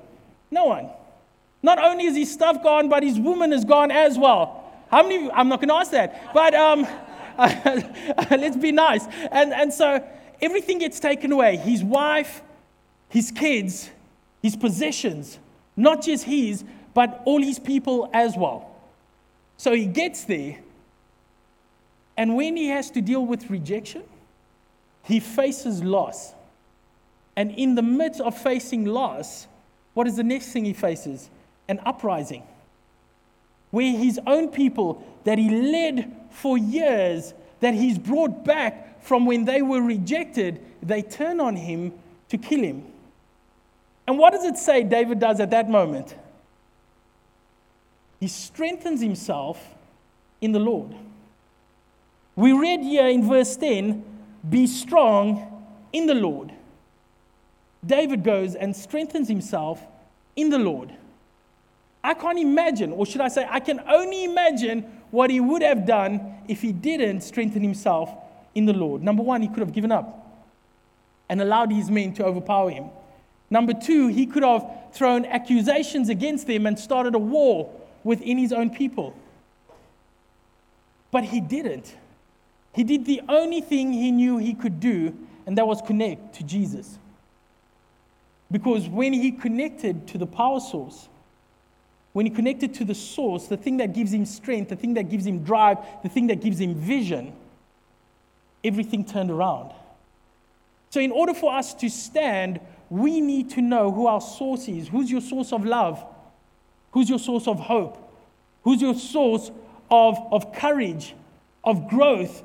No 0.50 0.66
one. 0.66 0.88
Not 1.62 1.82
only 1.82 2.04
is 2.04 2.16
his 2.16 2.32
stuff 2.32 2.62
gone, 2.62 2.88
but 2.88 3.02
his 3.02 3.18
woman 3.18 3.52
is 3.52 3.64
gone 3.64 3.90
as 3.90 4.18
well. 4.18 4.64
How 4.90 5.02
many 5.02 5.24
you, 5.24 5.30
I'm 5.32 5.48
not 5.48 5.60
going 5.60 5.68
to 5.68 5.74
ask 5.74 5.90
that, 5.92 6.34
but 6.34 6.54
um, 6.54 6.86
let's 8.30 8.56
be 8.56 8.72
nice. 8.72 9.06
And, 9.30 9.52
and 9.52 9.72
so 9.72 10.04
everything 10.40 10.78
gets 10.78 11.00
taken 11.00 11.32
away 11.32 11.56
his 11.56 11.82
wife, 11.82 12.42
his 13.08 13.30
kids, 13.30 13.90
his 14.42 14.56
possessions, 14.56 15.38
not 15.76 16.02
just 16.02 16.24
his, 16.24 16.64
but 16.94 17.22
all 17.24 17.40
his 17.40 17.58
people 17.58 18.10
as 18.12 18.36
well. 18.36 18.68
So 19.56 19.72
he 19.72 19.86
gets 19.86 20.24
there, 20.24 20.58
and 22.16 22.36
when 22.36 22.56
he 22.56 22.68
has 22.68 22.90
to 22.92 23.00
deal 23.00 23.24
with 23.24 23.50
rejection, 23.50 24.02
he 25.04 25.20
faces 25.20 25.82
loss. 25.82 26.34
And 27.36 27.50
in 27.52 27.74
the 27.74 27.82
midst 27.82 28.20
of 28.20 28.36
facing 28.36 28.84
loss, 28.84 29.46
what 29.94 30.06
is 30.06 30.16
the 30.16 30.22
next 30.22 30.52
thing 30.52 30.64
he 30.64 30.72
faces? 30.72 31.30
An 31.68 31.80
uprising. 31.86 32.42
Where 33.70 33.92
his 33.96 34.20
own 34.26 34.48
people 34.48 35.02
that 35.24 35.38
he 35.38 35.48
led 35.48 36.14
for 36.30 36.58
years, 36.58 37.32
that 37.60 37.74
he's 37.74 37.98
brought 37.98 38.44
back, 38.44 39.02
from 39.02 39.26
when 39.26 39.44
they 39.44 39.62
were 39.62 39.82
rejected, 39.82 40.60
they 40.82 41.02
turn 41.02 41.40
on 41.40 41.56
him 41.56 41.92
to 42.28 42.38
kill 42.38 42.60
him. 42.60 42.84
And 44.06 44.18
what 44.18 44.32
does 44.32 44.44
it 44.44 44.56
say 44.56 44.84
David 44.84 45.18
does 45.18 45.40
at 45.40 45.50
that 45.50 45.68
moment? 45.68 46.14
He 48.20 48.28
strengthens 48.28 49.00
himself 49.00 49.74
in 50.40 50.52
the 50.52 50.60
Lord. 50.60 50.94
We 52.34 52.52
read 52.52 52.80
here 52.80 53.06
in 53.08 53.28
verse 53.28 53.56
10 53.56 54.04
be 54.48 54.66
strong 54.66 55.64
in 55.92 56.06
the 56.06 56.14
Lord. 56.14 56.52
David 57.84 58.24
goes 58.24 58.54
and 58.54 58.74
strengthens 58.74 59.28
himself 59.28 59.82
in 60.36 60.48
the 60.50 60.58
Lord. 60.58 60.92
I 62.04 62.14
can't 62.14 62.38
imagine, 62.38 62.92
or 62.92 63.06
should 63.06 63.20
I 63.20 63.28
say, 63.28 63.46
I 63.48 63.60
can 63.60 63.80
only 63.88 64.24
imagine 64.24 64.82
what 65.10 65.30
he 65.30 65.40
would 65.40 65.62
have 65.62 65.86
done 65.86 66.34
if 66.48 66.62
he 66.62 66.72
didn't 66.72 67.20
strengthen 67.20 67.62
himself 67.62 68.10
in 68.54 68.66
the 68.66 68.72
Lord. 68.72 69.02
Number 69.02 69.22
one, 69.22 69.42
he 69.42 69.48
could 69.48 69.60
have 69.60 69.72
given 69.72 69.92
up 69.92 70.18
and 71.28 71.40
allowed 71.40 71.70
his 71.70 71.90
men 71.90 72.12
to 72.14 72.24
overpower 72.24 72.70
him. 72.70 72.86
Number 73.50 73.72
two, 73.74 74.08
he 74.08 74.26
could 74.26 74.42
have 74.42 74.66
thrown 74.92 75.24
accusations 75.26 76.08
against 76.08 76.46
them 76.46 76.66
and 76.66 76.78
started 76.78 77.14
a 77.14 77.18
war 77.18 77.70
within 78.02 78.38
his 78.38 78.52
own 78.52 78.70
people. 78.70 79.14
But 81.10 81.24
he 81.24 81.40
didn't. 81.40 81.94
He 82.74 82.84
did 82.84 83.04
the 83.04 83.20
only 83.28 83.60
thing 83.60 83.92
he 83.92 84.10
knew 84.10 84.38
he 84.38 84.54
could 84.54 84.80
do, 84.80 85.14
and 85.46 85.58
that 85.58 85.66
was 85.66 85.82
connect 85.82 86.36
to 86.36 86.44
Jesus. 86.44 86.98
Because 88.50 88.88
when 88.88 89.12
he 89.12 89.32
connected 89.32 90.06
to 90.08 90.18
the 90.18 90.26
power 90.26 90.60
source, 90.60 91.08
when 92.12 92.26
he 92.26 92.30
connected 92.30 92.74
to 92.74 92.84
the 92.84 92.94
source, 92.94 93.46
the 93.46 93.56
thing 93.56 93.78
that 93.78 93.94
gives 93.94 94.12
him 94.12 94.26
strength, 94.26 94.68
the 94.68 94.76
thing 94.76 94.94
that 94.94 95.08
gives 95.08 95.26
him 95.26 95.42
drive, 95.42 95.78
the 96.02 96.08
thing 96.08 96.26
that 96.26 96.42
gives 96.42 96.60
him 96.60 96.74
vision, 96.74 97.32
everything 98.62 99.04
turned 99.04 99.30
around. 99.30 99.72
So, 100.90 101.00
in 101.00 101.10
order 101.10 101.32
for 101.32 101.54
us 101.54 101.72
to 101.74 101.88
stand, 101.88 102.60
we 102.90 103.22
need 103.22 103.48
to 103.50 103.62
know 103.62 103.90
who 103.90 104.06
our 104.06 104.20
source 104.20 104.68
is. 104.68 104.88
Who's 104.88 105.10
your 105.10 105.22
source 105.22 105.52
of 105.52 105.64
love? 105.64 106.04
Who's 106.90 107.08
your 107.08 107.18
source 107.18 107.48
of 107.48 107.58
hope? 107.58 107.96
Who's 108.64 108.82
your 108.82 108.94
source 108.94 109.50
of, 109.90 110.18
of 110.30 110.52
courage, 110.52 111.14
of 111.64 111.88
growth? 111.88 112.42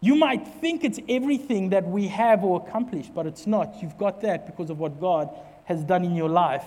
You 0.00 0.14
might 0.14 0.46
think 0.46 0.84
it's 0.84 1.00
everything 1.08 1.70
that 1.70 1.86
we 1.86 2.08
have 2.08 2.44
or 2.44 2.64
accomplished, 2.64 3.14
but 3.14 3.26
it's 3.26 3.46
not. 3.46 3.82
You've 3.82 3.98
got 3.98 4.20
that 4.20 4.46
because 4.46 4.70
of 4.70 4.78
what 4.78 5.00
God 5.00 5.28
has 5.64 5.82
done 5.82 6.04
in 6.04 6.14
your 6.14 6.28
life. 6.28 6.64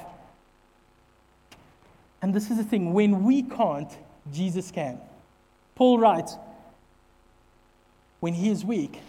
And 2.21 2.33
this 2.33 2.51
is 2.51 2.57
the 2.57 2.63
thing 2.63 2.93
when 2.93 3.23
we 3.23 3.41
can't, 3.41 3.89
Jesus 4.31 4.69
can. 4.69 4.99
Paul 5.75 5.97
writes, 5.97 6.35
when 8.19 8.33
he 8.33 8.49
is 8.49 8.63
weak, 8.63 9.01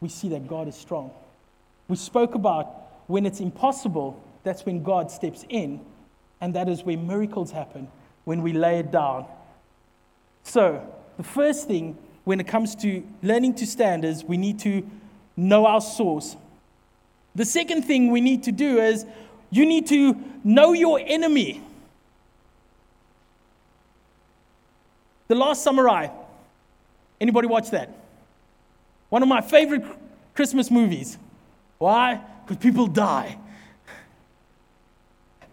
we 0.00 0.08
see 0.08 0.28
that 0.28 0.46
God 0.46 0.68
is 0.68 0.76
strong. 0.76 1.10
We 1.88 1.96
spoke 1.96 2.34
about 2.34 2.66
when 3.08 3.26
it's 3.26 3.40
impossible, 3.40 4.22
that's 4.44 4.64
when 4.64 4.82
God 4.82 5.10
steps 5.10 5.44
in, 5.48 5.80
and 6.40 6.54
that 6.54 6.68
is 6.68 6.84
where 6.84 6.96
miracles 6.96 7.50
happen, 7.50 7.88
when 8.24 8.42
we 8.42 8.52
lay 8.52 8.78
it 8.78 8.92
down. 8.92 9.26
So, 10.44 10.86
the 11.16 11.22
first 11.24 11.66
thing 11.66 11.98
when 12.28 12.40
it 12.40 12.46
comes 12.46 12.74
to 12.74 13.02
learning 13.22 13.54
to 13.54 13.66
stand 13.66 14.04
is 14.04 14.22
we 14.22 14.36
need 14.36 14.58
to 14.58 14.86
know 15.34 15.64
our 15.64 15.80
source. 15.80 16.36
The 17.34 17.46
second 17.46 17.86
thing 17.86 18.10
we 18.10 18.20
need 18.20 18.42
to 18.42 18.52
do 18.52 18.76
is 18.78 19.06
you 19.50 19.64
need 19.64 19.86
to 19.86 20.14
know 20.44 20.74
your 20.74 21.00
enemy. 21.02 21.62
The 25.28 25.36
Last 25.36 25.64
Samurai, 25.64 26.08
Anybody 27.18 27.48
watch 27.48 27.70
that? 27.70 27.90
One 29.08 29.22
of 29.22 29.28
my 29.28 29.40
favorite 29.40 29.84
Christmas 30.34 30.70
movies. 30.70 31.16
Why? 31.78 32.20
Because 32.44 32.58
people 32.62 32.88
die. 32.88 33.38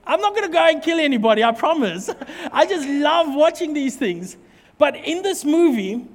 I'm 0.05 0.19
not 0.19 0.35
going 0.35 0.45
to 0.45 0.53
go 0.53 0.59
and 0.59 0.83
kill 0.83 0.99
anybody, 0.99 1.41
I 1.41 1.53
promise. 1.53 2.09
I 2.51 2.65
just 2.65 2.85
love 2.85 3.33
watching 3.33 3.73
these 3.73 3.95
things. 3.95 4.35
But 4.77 4.97
in 4.97 5.21
this 5.21 5.45
movie, 5.45 6.05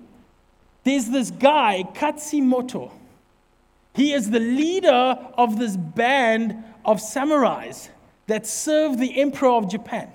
there's 0.84 1.08
this 1.08 1.30
guy, 1.30 1.84
Katsumoto. 1.94 2.92
He 3.94 4.12
is 4.12 4.30
the 4.30 4.40
leader 4.40 5.18
of 5.34 5.58
this 5.58 5.76
band 5.76 6.64
of 6.84 6.98
samurais 6.98 7.88
that 8.26 8.46
serve 8.46 8.98
the 8.98 9.20
emperor 9.20 9.50
of 9.50 9.68
Japan. 9.68 10.10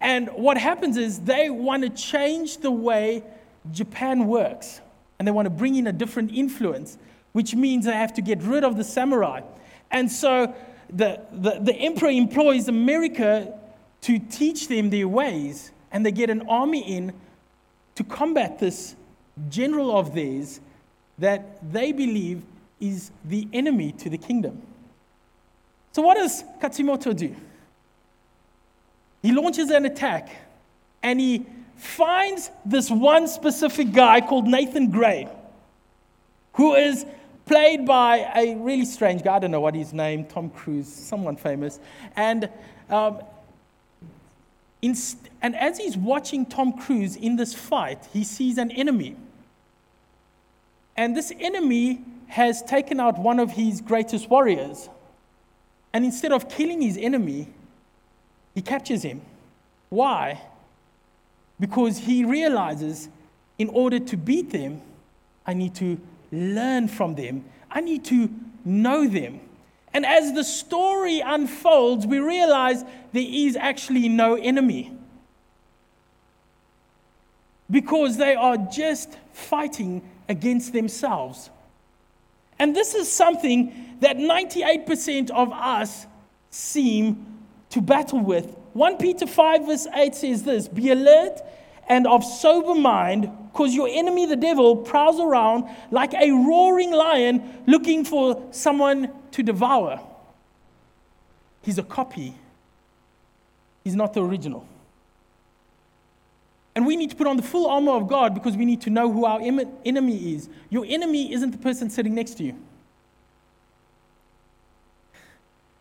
And 0.00 0.28
what 0.28 0.58
happens 0.58 0.96
is 0.96 1.20
they 1.20 1.50
want 1.50 1.82
to 1.82 1.90
change 1.90 2.58
the 2.58 2.70
way 2.70 3.22
Japan 3.72 4.26
works. 4.26 4.80
And 5.18 5.26
they 5.26 5.32
want 5.32 5.46
to 5.46 5.50
bring 5.50 5.74
in 5.76 5.86
a 5.86 5.92
different 5.92 6.32
influence, 6.32 6.98
which 7.32 7.54
means 7.54 7.86
they 7.86 7.92
have 7.92 8.14
to 8.14 8.22
get 8.22 8.42
rid 8.42 8.64
of 8.64 8.76
the 8.76 8.84
samurai. 8.84 9.40
And 9.90 10.10
so 10.10 10.54
the, 10.90 11.20
the, 11.32 11.58
the 11.60 11.74
emperor 11.74 12.10
employs 12.10 12.68
America 12.68 13.58
to 14.02 14.18
teach 14.18 14.68
them 14.68 14.90
their 14.90 15.08
ways. 15.08 15.72
And 15.90 16.04
they 16.04 16.12
get 16.12 16.30
an 16.30 16.48
army 16.48 16.80
in 16.80 17.12
to 17.98 18.04
combat 18.04 18.60
this 18.60 18.94
general 19.48 19.98
of 19.98 20.14
theirs 20.14 20.60
that 21.18 21.72
they 21.72 21.90
believe 21.90 22.42
is 22.78 23.10
the 23.24 23.48
enemy 23.52 23.90
to 23.90 24.08
the 24.08 24.16
kingdom. 24.16 24.62
So, 25.90 26.02
what 26.02 26.16
does 26.16 26.44
Katsumoto 26.62 27.16
do? 27.16 27.34
He 29.20 29.32
launches 29.32 29.70
an 29.70 29.84
attack 29.84 30.30
and 31.02 31.18
he 31.18 31.44
finds 31.76 32.52
this 32.64 32.88
one 32.88 33.26
specific 33.26 33.90
guy 33.90 34.20
called 34.20 34.46
Nathan 34.46 34.92
Gray, 34.92 35.26
who 36.52 36.76
is 36.76 37.04
played 37.46 37.84
by 37.84 38.30
a 38.36 38.54
really 38.58 38.84
strange 38.84 39.24
guy. 39.24 39.34
I 39.34 39.38
don't 39.40 39.50
know 39.50 39.60
what 39.60 39.74
his 39.74 39.92
name, 39.92 40.24
Tom 40.24 40.50
Cruise, 40.50 40.86
someone 40.86 41.34
famous. 41.34 41.80
And, 42.14 42.48
um, 42.90 43.22
and 44.82 45.56
as 45.56 45.78
he's 45.78 45.96
watching 45.96 46.46
Tom 46.46 46.72
Cruise 46.72 47.16
in 47.16 47.36
this 47.36 47.54
fight, 47.54 48.06
he 48.12 48.24
sees 48.24 48.58
an 48.58 48.70
enemy. 48.70 49.16
And 50.96 51.16
this 51.16 51.32
enemy 51.38 52.04
has 52.28 52.62
taken 52.62 53.00
out 53.00 53.18
one 53.18 53.40
of 53.40 53.52
his 53.52 53.80
greatest 53.80 54.28
warriors. 54.28 54.88
And 55.92 56.04
instead 56.04 56.32
of 56.32 56.48
killing 56.48 56.82
his 56.82 56.96
enemy, 56.96 57.48
he 58.54 58.62
captures 58.62 59.02
him. 59.02 59.22
Why? 59.88 60.42
Because 61.58 61.98
he 61.98 62.24
realizes 62.24 63.08
in 63.58 63.68
order 63.70 63.98
to 63.98 64.16
beat 64.16 64.50
them, 64.50 64.82
I 65.46 65.54
need 65.54 65.74
to 65.76 66.00
learn 66.30 66.88
from 66.88 67.14
them, 67.14 67.44
I 67.70 67.80
need 67.80 68.04
to 68.06 68.28
know 68.64 69.08
them. 69.08 69.40
And 69.94 70.04
as 70.04 70.32
the 70.32 70.44
story 70.44 71.20
unfolds, 71.20 72.06
we 72.06 72.18
realize 72.18 72.84
there 73.12 73.26
is 73.26 73.56
actually 73.56 74.08
no 74.08 74.34
enemy. 74.34 74.92
Because 77.70 78.16
they 78.16 78.34
are 78.34 78.56
just 78.56 79.16
fighting 79.32 80.02
against 80.28 80.72
themselves. 80.72 81.50
And 82.58 82.74
this 82.74 82.94
is 82.94 83.10
something 83.10 83.96
that 84.00 84.16
98% 84.16 85.30
of 85.30 85.52
us 85.52 86.06
seem 86.50 87.38
to 87.70 87.80
battle 87.80 88.20
with. 88.20 88.56
1 88.72 88.96
Peter 88.98 89.26
5, 89.26 89.66
verse 89.66 89.86
8 89.94 90.14
says 90.14 90.42
this 90.42 90.68
Be 90.68 90.90
alert 90.90 91.40
and 91.88 92.06
of 92.06 92.24
sober 92.24 92.74
mind, 92.74 93.30
because 93.52 93.74
your 93.74 93.88
enemy, 93.88 94.26
the 94.26 94.36
devil, 94.36 94.76
prowls 94.76 95.18
around 95.18 95.64
like 95.90 96.14
a 96.14 96.30
roaring 96.30 96.92
lion 96.92 97.62
looking 97.66 98.04
for 98.04 98.46
someone 98.50 99.10
to 99.32 99.42
devour. 99.42 100.00
He's 101.62 101.78
a 101.78 101.82
copy, 101.82 102.34
he's 103.84 103.96
not 103.96 104.14
the 104.14 104.22
original. 104.22 104.66
And 106.74 106.86
we 106.86 106.94
need 106.94 107.10
to 107.10 107.16
put 107.16 107.26
on 107.26 107.36
the 107.36 107.42
full 107.42 107.66
armor 107.66 107.92
of 107.92 108.06
God 108.06 108.34
because 108.34 108.56
we 108.56 108.64
need 108.64 108.82
to 108.82 108.90
know 108.90 109.10
who 109.10 109.24
our 109.24 109.40
enemy 109.40 110.34
is. 110.34 110.48
Your 110.70 110.84
enemy 110.86 111.32
isn't 111.32 111.50
the 111.50 111.58
person 111.58 111.90
sitting 111.90 112.14
next 112.14 112.34
to 112.34 112.44
you. 112.44 112.54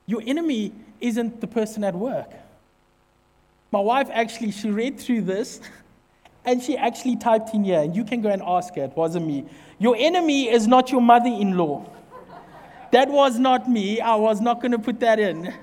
Your 0.07 0.23
enemy 0.25 0.71
isn't 0.99 1.39
the 1.39 1.45
person 1.45 1.83
at 1.83 1.93
work. 1.93 2.31
My 3.71 3.79
wife 3.79 4.09
actually, 4.11 4.51
she 4.51 4.71
read 4.71 4.99
through 4.99 5.21
this 5.21 5.61
and 6.47 6.63
she 6.63 6.77
actually 6.77 7.17
typed 7.17 7.53
in 7.53 7.65
here, 7.65 7.81
and 7.81 7.93
you 7.93 8.05
can 8.05 8.21
go 8.21 8.29
and 8.29 8.41
ask 8.41 8.73
her, 8.75 8.85
it 8.85 8.95
wasn't 8.95 9.27
me. 9.27 9.43
Your 9.79 9.97
enemy 9.99 10.49
is 10.49 10.65
not 10.65 10.89
your 10.91 11.01
mother 11.01 11.27
in 11.27 11.57
law. 11.57 11.85
That 12.93 13.09
was 13.09 13.37
not 13.37 13.69
me. 13.69 13.99
I 13.99 14.15
was 14.15 14.39
not 14.39 14.61
going 14.61 14.71
to 14.71 14.79
put 14.79 15.01
that 15.01 15.19
in. 15.19 15.53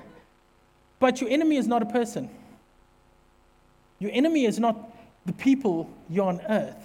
But 0.99 1.19
your 1.21 1.31
enemy 1.31 1.57
is 1.57 1.67
not 1.67 1.81
a 1.81 1.87
person. 1.87 2.29
Your 3.97 4.11
enemy 4.13 4.45
is 4.45 4.59
not 4.59 4.77
the 5.25 5.33
people 5.33 5.89
you're 6.07 6.27
on 6.27 6.39
earth. 6.47 6.77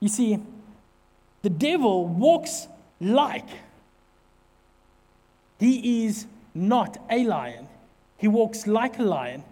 You 0.00 0.08
see, 0.08 0.38
the 1.40 1.48
devil 1.48 2.06
walks 2.06 2.68
like 3.00 3.48
he 5.58 6.04
is 6.04 6.26
not 6.54 6.98
a 7.08 7.24
lion, 7.24 7.66
he 8.18 8.28
walks 8.28 8.66
like 8.66 8.98
a 8.98 9.02
lion. 9.02 9.44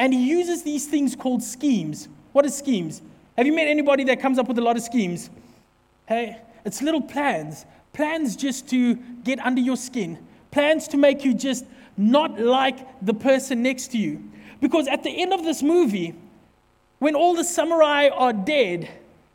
And 0.00 0.14
he 0.14 0.30
uses 0.30 0.62
these 0.62 0.86
things 0.86 1.14
called 1.14 1.42
schemes. 1.42 2.08
What 2.32 2.46
are 2.46 2.48
schemes? 2.48 3.02
Have 3.36 3.46
you 3.46 3.52
met 3.52 3.68
anybody 3.68 4.02
that 4.04 4.18
comes 4.18 4.38
up 4.38 4.48
with 4.48 4.56
a 4.56 4.62
lot 4.62 4.78
of 4.78 4.82
schemes? 4.82 5.28
Hey, 6.08 6.38
it's 6.64 6.80
little 6.80 7.02
plans. 7.02 7.66
Plans 7.92 8.34
just 8.34 8.66
to 8.70 8.94
get 8.94 9.38
under 9.40 9.60
your 9.60 9.76
skin. 9.76 10.18
Plans 10.52 10.88
to 10.88 10.96
make 10.96 11.22
you 11.22 11.34
just 11.34 11.66
not 11.98 12.40
like 12.40 12.78
the 13.04 13.12
person 13.12 13.62
next 13.62 13.88
to 13.88 13.98
you. 13.98 14.24
Because 14.58 14.88
at 14.88 15.02
the 15.02 15.10
end 15.10 15.34
of 15.34 15.44
this 15.44 15.62
movie, 15.62 16.14
when 16.98 17.14
all 17.14 17.34
the 17.34 17.44
samurai 17.44 18.08
are 18.08 18.32
dead, 18.32 18.88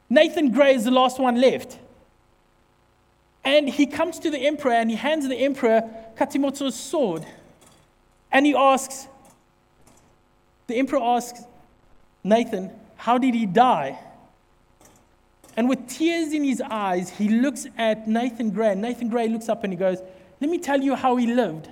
Nathan 0.09 0.49
Gray 0.49 0.73
is 0.73 0.85
the 0.85 0.91
last 0.91 1.19
one 1.19 1.39
left. 1.39 1.77
And 3.43 3.69
he 3.69 3.85
comes 3.85 4.17
to 4.17 4.31
the 4.31 4.39
emperor 4.39 4.73
and 4.73 4.89
he 4.89 4.95
hands 4.95 5.27
the 5.27 5.35
emperor 5.35 5.83
Katsumoto's 6.17 6.73
sword. 6.73 7.23
And 8.31 8.47
he 8.47 8.55
asks, 8.55 9.07
the 10.67 10.75
emperor 10.75 10.99
asks 11.01 11.43
Nathan, 12.23 12.71
How 12.95 13.17
did 13.17 13.33
he 13.33 13.45
die? 13.45 13.99
And 15.57 15.69
with 15.69 15.87
tears 15.87 16.33
in 16.33 16.43
his 16.43 16.61
eyes, 16.61 17.09
he 17.09 17.29
looks 17.29 17.65
at 17.77 18.07
Nathan 18.07 18.49
Gray. 18.49 18.75
Nathan 18.75 19.07
Gray 19.09 19.29
looks 19.29 19.47
up 19.47 19.63
and 19.63 19.71
he 19.71 19.77
goes, 19.77 19.99
Let 20.41 20.49
me 20.49 20.57
tell 20.57 20.81
you 20.81 20.95
how 20.95 21.15
he 21.15 21.27
lived. 21.27 21.69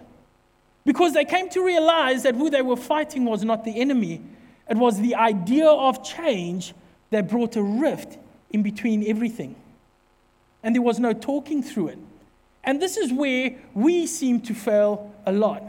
Because 0.85 1.13
they 1.13 1.25
came 1.25 1.49
to 1.49 1.65
realize 1.65 2.23
that 2.23 2.35
who 2.35 2.49
they 2.49 2.61
were 2.61 2.75
fighting 2.75 3.25
was 3.25 3.43
not 3.43 3.63
the 3.63 3.79
enemy, 3.79 4.21
it 4.69 4.77
was 4.77 4.99
the 4.99 5.15
idea 5.15 5.67
of 5.67 6.03
change 6.03 6.73
that 7.09 7.29
brought 7.29 7.55
a 7.55 7.63
rift 7.63 8.17
in 8.51 8.63
between 8.63 9.07
everything. 9.07 9.55
And 10.61 10.75
there 10.75 10.81
was 10.81 10.99
no 10.99 11.13
talking 11.13 11.61
through 11.61 11.89
it. 11.89 11.99
And 12.63 12.81
this 12.81 12.95
is 12.95 13.11
where 13.11 13.55
we 13.73 14.07
seem 14.07 14.39
to 14.41 14.53
fail 14.53 15.13
a 15.25 15.31
lot. 15.31 15.63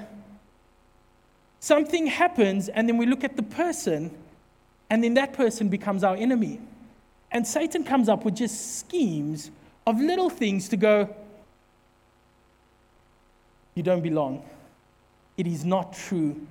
Something 1.65 2.07
happens, 2.07 2.69
and 2.69 2.87
then 2.87 2.99
we 2.99 3.07
look 3.07 3.25
at 3.25 3.37
the 3.37 3.43
person, 3.43 4.15
and 4.91 5.03
then 5.03 5.15
that 5.15 5.33
person 5.33 5.71
becomes 5.71 6.05
our 6.05 6.15
enemy. 6.15 6.61
And 7.33 7.47
Satan 7.47 7.85
comes 7.85 8.11
up 8.11 8.23
with 8.23 8.37
just 8.37 8.81
schemes 8.81 9.51
of 9.87 9.99
little 9.99 10.29
things 10.29 10.69
to 10.69 10.77
go, 10.77 11.09
You 13.75 13.83
don't 13.83 14.03
belong. 14.03 14.45
It 15.39 15.47
is 15.47 15.65
not 15.65 15.95
true 15.95 16.47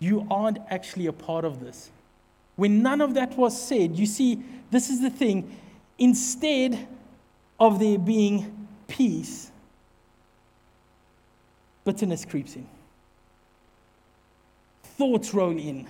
you 0.00 0.26
aren't 0.28 0.58
actually 0.68 1.06
a 1.06 1.12
part 1.12 1.44
of 1.44 1.60
this. 1.60 1.92
When 2.56 2.82
none 2.82 3.00
of 3.00 3.14
that 3.14 3.38
was 3.38 3.56
said, 3.56 3.96
you 3.96 4.04
see, 4.04 4.42
this 4.68 4.90
is 4.90 5.00
the 5.00 5.10
thing. 5.10 5.56
Instead 5.96 6.88
of 7.60 7.78
there 7.78 8.00
being 8.00 8.66
peace, 8.88 9.52
bitterness 11.84 12.24
creeps 12.24 12.56
in. 12.56 12.66
Thoughts 14.96 15.34
roll 15.34 15.56
in. 15.56 15.86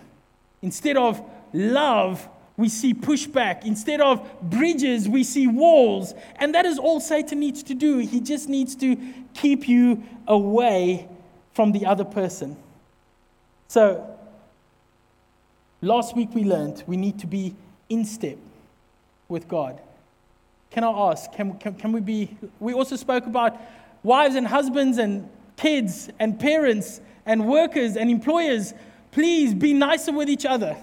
Instead 0.63 0.97
of 0.97 1.23
love, 1.53 2.29
we 2.57 2.69
see 2.69 2.95
pushback. 2.95 3.65
Instead 3.65 4.01
of 4.01 4.29
bridges, 4.41 5.09
we 5.09 5.25
see 5.25 5.47
walls. 5.47 6.15
And 6.37 6.55
that 6.55 6.65
is 6.65 6.79
all 6.79 7.01
Satan 7.01 7.41
needs 7.41 7.63
to 7.65 7.75
do. 7.75 7.99
He 7.99 8.21
just 8.21 8.49
needs 8.49 8.75
to 8.77 8.97
keep 9.35 9.69
you 9.69 10.03
away 10.27 11.09
from 11.53 11.73
the 11.73 11.87
other 11.87 12.05
person. 12.05 12.57
So, 13.69 14.19
last 15.83 16.17
week 16.17 16.31
we 16.35 16.45
learned 16.45 16.85
we 16.87 16.97
need 16.97 17.19
to 17.21 17.27
be 17.27 17.55
in 17.89 18.05
step 18.05 18.39
with 19.29 19.49
God. 19.49 19.81
Can 20.71 20.85
I 20.85 20.91
ask, 21.11 21.33
can, 21.33 21.59
can, 21.59 21.75
can 21.75 21.93
we 21.93 22.01
be, 22.01 22.37
we 22.59 22.73
also 22.73 22.97
spoke 22.97 23.27
about 23.27 23.61
wives 24.03 24.35
and 24.35 24.47
husbands 24.47 24.99
and 24.99 25.29
kids 25.57 26.11
and 26.19 26.39
parents 26.39 27.01
and 27.27 27.47
workers 27.47 27.97
and 27.97 28.11
employers. 28.11 28.75
Please 29.15 29.55
be 29.55 29.73
nicer 29.73 30.11
with 30.11 30.29
each 30.29 30.45
other. 30.45 30.77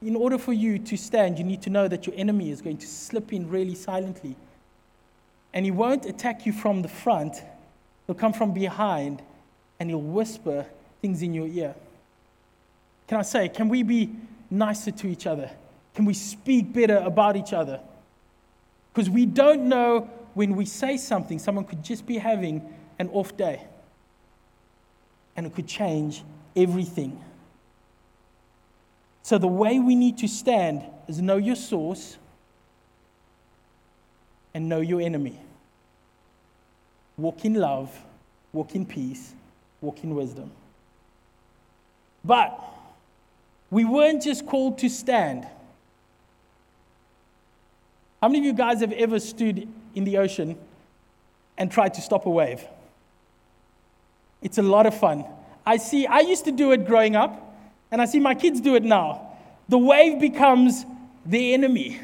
In 0.00 0.16
order 0.16 0.38
for 0.38 0.54
you 0.54 0.78
to 0.78 0.96
stand, 0.96 1.38
you 1.38 1.44
need 1.44 1.60
to 1.60 1.70
know 1.70 1.86
that 1.86 2.06
your 2.06 2.16
enemy 2.16 2.50
is 2.50 2.62
going 2.62 2.78
to 2.78 2.86
slip 2.86 3.30
in 3.30 3.50
really 3.50 3.74
silently. 3.74 4.34
And 5.52 5.66
he 5.66 5.70
won't 5.70 6.06
attack 6.06 6.46
you 6.46 6.52
from 6.54 6.80
the 6.80 6.88
front, 6.88 7.42
he'll 8.06 8.16
come 8.16 8.32
from 8.32 8.54
behind 8.54 9.20
and 9.78 9.90
he'll 9.90 10.00
whisper 10.00 10.64
things 11.02 11.20
in 11.20 11.34
your 11.34 11.46
ear. 11.46 11.74
Can 13.06 13.18
I 13.18 13.22
say, 13.22 13.50
can 13.50 13.68
we 13.68 13.82
be 13.82 14.10
nicer 14.50 14.90
to 14.90 15.06
each 15.06 15.26
other? 15.26 15.50
Can 15.94 16.06
we 16.06 16.14
speak 16.14 16.72
better 16.72 16.96
about 16.96 17.36
each 17.36 17.52
other? 17.52 17.80
Because 18.94 19.10
we 19.10 19.26
don't 19.26 19.68
know 19.68 20.08
when 20.32 20.56
we 20.56 20.64
say 20.64 20.96
something, 20.96 21.38
someone 21.38 21.66
could 21.66 21.84
just 21.84 22.06
be 22.06 22.16
having 22.16 22.62
an 22.98 23.10
off 23.10 23.36
day. 23.36 23.62
And 25.36 25.44
it 25.44 25.54
could 25.54 25.68
change 25.68 26.22
everything. 26.56 27.22
So, 29.22 29.38
the 29.38 29.48
way 29.48 29.78
we 29.78 29.94
need 29.94 30.18
to 30.18 30.28
stand 30.28 30.82
is 31.08 31.20
know 31.20 31.36
your 31.36 31.56
source 31.56 32.18
and 34.52 34.68
know 34.68 34.80
your 34.80 35.00
enemy. 35.00 35.40
Walk 37.16 37.44
in 37.44 37.54
love, 37.54 37.90
walk 38.52 38.74
in 38.74 38.84
peace, 38.84 39.34
walk 39.80 40.02
in 40.04 40.14
wisdom. 40.14 40.50
But 42.24 42.58
we 43.70 43.84
weren't 43.84 44.22
just 44.22 44.46
called 44.46 44.78
to 44.78 44.88
stand. 44.88 45.46
How 48.20 48.28
many 48.28 48.38
of 48.38 48.44
you 48.44 48.52
guys 48.54 48.80
have 48.80 48.92
ever 48.92 49.20
stood 49.20 49.68
in 49.94 50.04
the 50.04 50.18
ocean 50.18 50.56
and 51.58 51.70
tried 51.70 51.94
to 51.94 52.00
stop 52.00 52.26
a 52.26 52.30
wave? 52.30 52.64
It's 54.40 54.58
a 54.58 54.62
lot 54.62 54.86
of 54.86 54.98
fun. 54.98 55.24
I 55.66 55.78
see, 55.78 56.06
I 56.06 56.20
used 56.20 56.44
to 56.44 56.52
do 56.52 56.72
it 56.72 56.86
growing 56.86 57.16
up, 57.16 57.56
and 57.90 58.02
I 58.02 58.04
see 58.04 58.20
my 58.20 58.34
kids 58.34 58.60
do 58.60 58.74
it 58.74 58.82
now. 58.82 59.36
The 59.68 59.78
wave 59.78 60.20
becomes 60.20 60.84
the 61.24 61.54
enemy. 61.54 62.00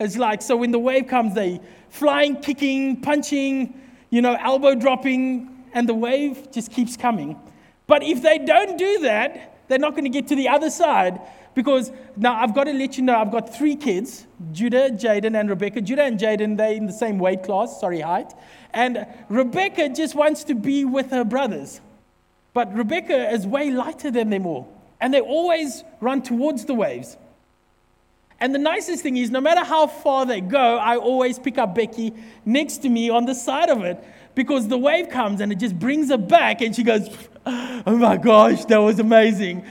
It's 0.00 0.16
like, 0.16 0.42
so 0.42 0.56
when 0.56 0.70
the 0.70 0.78
wave 0.78 1.06
comes, 1.06 1.34
they 1.34 1.60
flying, 1.90 2.40
kicking, 2.40 3.00
punching, 3.00 3.74
you 4.10 4.22
know, 4.22 4.36
elbow 4.40 4.74
dropping, 4.74 5.64
and 5.72 5.88
the 5.88 5.94
wave 5.94 6.50
just 6.50 6.70
keeps 6.70 6.96
coming. 6.96 7.38
But 7.86 8.02
if 8.02 8.22
they 8.22 8.38
don't 8.38 8.78
do 8.78 9.00
that, 9.00 9.68
they're 9.68 9.78
not 9.78 9.92
going 9.92 10.04
to 10.04 10.10
get 10.10 10.28
to 10.28 10.36
the 10.36 10.48
other 10.48 10.70
side 10.70 11.20
because 11.54 11.92
now 12.16 12.34
I've 12.34 12.54
got 12.54 12.64
to 12.64 12.72
let 12.72 12.96
you 12.96 13.04
know 13.04 13.16
I've 13.16 13.30
got 13.30 13.54
three 13.54 13.76
kids 13.76 14.26
Judah, 14.52 14.90
Jaden, 14.90 15.38
and 15.38 15.48
Rebecca. 15.48 15.80
Judah 15.80 16.02
and 16.02 16.18
Jaden, 16.18 16.56
they're 16.56 16.72
in 16.72 16.86
the 16.86 16.92
same 16.92 17.18
weight 17.18 17.42
class, 17.42 17.80
sorry, 17.80 18.00
height. 18.00 18.32
And 18.72 19.06
Rebecca 19.28 19.88
just 19.88 20.14
wants 20.14 20.44
to 20.44 20.54
be 20.54 20.84
with 20.84 21.10
her 21.10 21.24
brothers. 21.24 21.80
But 22.54 22.74
Rebecca 22.74 23.30
is 23.30 23.46
way 23.46 23.70
lighter 23.70 24.10
than 24.10 24.30
them 24.30 24.46
all. 24.46 24.72
And 25.00 25.12
they 25.12 25.20
always 25.20 25.84
run 26.00 26.22
towards 26.22 26.64
the 26.64 26.72
waves. 26.72 27.18
And 28.40 28.54
the 28.54 28.58
nicest 28.58 29.02
thing 29.02 29.16
is, 29.16 29.30
no 29.30 29.40
matter 29.40 29.64
how 29.64 29.86
far 29.86 30.24
they 30.24 30.40
go, 30.40 30.78
I 30.78 30.96
always 30.96 31.38
pick 31.38 31.58
up 31.58 31.74
Becky 31.74 32.14
next 32.44 32.78
to 32.78 32.88
me 32.88 33.10
on 33.10 33.26
the 33.26 33.34
side 33.34 33.68
of 33.68 33.84
it 33.84 34.02
because 34.34 34.68
the 34.68 34.78
wave 34.78 35.08
comes 35.08 35.40
and 35.40 35.52
it 35.52 35.58
just 35.58 35.78
brings 35.78 36.08
her 36.10 36.16
back 36.16 36.60
and 36.60 36.74
she 36.74 36.82
goes, 36.82 37.08
Oh 37.46 37.96
my 37.96 38.16
gosh, 38.16 38.64
that 38.66 38.78
was 38.78 38.98
amazing. 38.98 39.64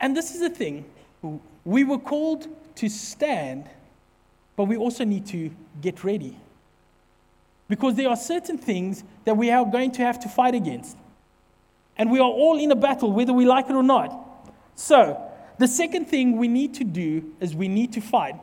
And 0.00 0.16
this 0.16 0.34
is 0.34 0.40
the 0.40 0.50
thing 0.50 0.84
we 1.64 1.84
were 1.84 1.98
called 1.98 2.46
to 2.76 2.88
stand, 2.88 3.68
but 4.56 4.64
we 4.64 4.76
also 4.76 5.04
need 5.04 5.26
to 5.26 5.50
get 5.82 6.02
ready. 6.02 6.36
Because 7.68 7.94
there 7.94 8.08
are 8.08 8.16
certain 8.16 8.56
things 8.56 9.04
that 9.24 9.36
we 9.36 9.50
are 9.50 9.66
going 9.66 9.90
to 9.92 10.02
have 10.02 10.18
to 10.20 10.28
fight 10.28 10.54
against. 10.54 10.96
And 11.98 12.10
we 12.10 12.20
are 12.20 12.30
all 12.30 12.58
in 12.58 12.70
a 12.70 12.76
battle, 12.76 13.12
whether 13.12 13.32
we 13.32 13.44
like 13.44 13.68
it 13.68 13.74
or 13.74 13.82
not. 13.82 14.24
So, 14.76 15.20
the 15.58 15.66
second 15.66 16.06
thing 16.06 16.36
we 16.36 16.46
need 16.46 16.74
to 16.74 16.84
do 16.84 17.34
is 17.40 17.54
we 17.54 17.66
need 17.66 17.92
to 17.94 18.00
fight. 18.00 18.36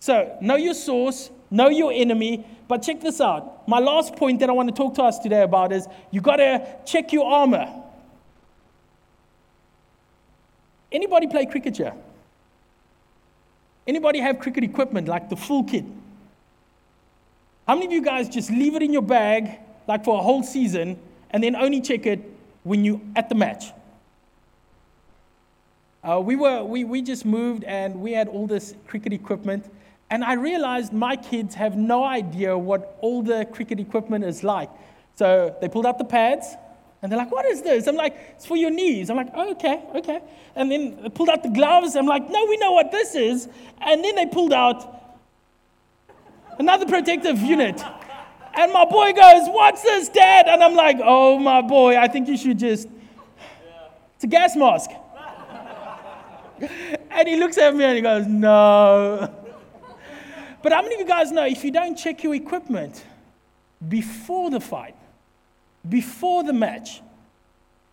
So, 0.00 0.36
know 0.42 0.56
your 0.56 0.74
source, 0.74 1.30
know 1.50 1.68
your 1.68 1.92
enemy, 1.92 2.46
but 2.68 2.82
check 2.82 3.00
this 3.00 3.20
out. 3.20 3.66
My 3.66 3.78
last 3.78 4.16
point 4.16 4.40
that 4.40 4.50
I 4.50 4.52
want 4.52 4.68
to 4.68 4.74
talk 4.74 4.94
to 4.94 5.02
us 5.02 5.18
today 5.18 5.42
about 5.42 5.72
is 5.72 5.86
you 6.10 6.20
got 6.20 6.36
to 6.36 6.66
check 6.84 7.12
your 7.12 7.30
armor. 7.30 7.68
Anybody 10.90 11.26
play 11.26 11.46
cricket 11.46 11.76
here? 11.78 11.94
Anybody 13.86 14.20
have 14.20 14.38
cricket 14.38 14.64
equipment 14.64 15.08
like 15.08 15.30
the 15.30 15.36
full 15.36 15.64
kit? 15.64 15.84
How 17.66 17.74
many 17.74 17.86
of 17.86 17.92
you 17.92 18.02
guys 18.02 18.28
just 18.28 18.50
leave 18.50 18.74
it 18.74 18.82
in 18.82 18.92
your 18.92 19.02
bag 19.02 19.58
like 19.88 20.04
for 20.04 20.18
a 20.18 20.22
whole 20.22 20.42
season 20.42 20.98
and 21.30 21.42
then 21.42 21.56
only 21.56 21.80
check 21.80 22.06
it 22.06 22.20
when 22.62 22.84
you 22.84 23.00
at 23.16 23.28
the 23.28 23.34
match? 23.34 23.72
Uh, 26.04 26.20
we, 26.20 26.34
were, 26.34 26.64
we, 26.64 26.82
we 26.82 27.00
just 27.00 27.24
moved 27.24 27.62
and 27.62 28.00
we 28.00 28.12
had 28.12 28.26
all 28.26 28.46
this 28.46 28.74
cricket 28.88 29.12
equipment. 29.12 29.70
And 30.10 30.24
I 30.24 30.34
realized 30.34 30.92
my 30.92 31.14
kids 31.14 31.54
have 31.54 31.76
no 31.76 32.04
idea 32.04 32.58
what 32.58 32.98
all 33.00 33.22
the 33.22 33.46
cricket 33.52 33.78
equipment 33.78 34.24
is 34.24 34.42
like. 34.42 34.68
So 35.14 35.56
they 35.60 35.68
pulled 35.68 35.86
out 35.86 35.98
the 35.98 36.04
pads 36.04 36.56
and 37.00 37.10
they're 37.10 37.18
like, 37.18 37.30
What 37.30 37.46
is 37.46 37.62
this? 37.62 37.86
I'm 37.86 37.96
like, 37.96 38.16
It's 38.34 38.46
for 38.46 38.56
your 38.56 38.70
knees. 38.70 39.10
I'm 39.10 39.16
like, 39.16 39.30
oh, 39.34 39.52
Okay, 39.52 39.82
okay. 39.94 40.20
And 40.56 40.70
then 40.70 41.02
they 41.02 41.08
pulled 41.08 41.28
out 41.28 41.42
the 41.42 41.50
gloves. 41.50 41.94
I'm 41.94 42.06
like, 42.06 42.28
No, 42.28 42.46
we 42.46 42.56
know 42.56 42.72
what 42.72 42.90
this 42.90 43.14
is. 43.14 43.48
And 43.80 44.02
then 44.02 44.16
they 44.16 44.26
pulled 44.26 44.52
out 44.52 45.16
another 46.58 46.86
protective 46.86 47.38
unit. 47.38 47.82
And 48.54 48.72
my 48.72 48.84
boy 48.84 49.12
goes, 49.12 49.48
What's 49.48 49.82
this, 49.82 50.08
Dad? 50.08 50.46
And 50.48 50.62
I'm 50.62 50.74
like, 50.74 50.98
Oh, 51.02 51.38
my 51.38 51.62
boy, 51.62 51.96
I 51.96 52.08
think 52.08 52.28
you 52.28 52.36
should 52.36 52.58
just. 52.58 52.88
It's 54.14 54.24
a 54.24 54.26
gas 54.26 54.54
mask. 54.56 54.90
and 57.10 57.28
he 57.28 57.36
looks 57.36 57.58
at 57.58 57.74
me 57.74 57.84
and 57.84 57.96
he 57.96 58.02
goes, 58.02 58.26
No. 58.26 59.34
But 60.62 60.72
how 60.72 60.82
many 60.82 60.94
of 60.94 61.00
you 61.00 61.06
guys 61.06 61.32
know 61.32 61.44
if 61.44 61.64
you 61.64 61.72
don't 61.72 61.96
check 61.96 62.22
your 62.22 62.34
equipment 62.34 63.04
before 63.88 64.50
the 64.50 64.60
fight, 64.60 64.94
before 65.88 66.44
the 66.44 66.52
match, 66.52 67.02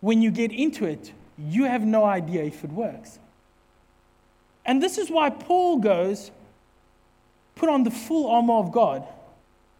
when 0.00 0.22
you 0.22 0.30
get 0.30 0.52
into 0.52 0.84
it, 0.84 1.12
you 1.36 1.64
have 1.64 1.84
no 1.84 2.04
idea 2.04 2.44
if 2.44 2.62
it 2.64 2.70
works. 2.70 3.18
And 4.64 4.82
this 4.82 4.98
is 4.98 5.10
why 5.10 5.30
Paul 5.30 5.78
goes, 5.78 6.30
put 7.56 7.68
on 7.68 7.82
the 7.82 7.90
full 7.90 8.30
armor 8.30 8.54
of 8.54 8.70
God. 8.70 9.06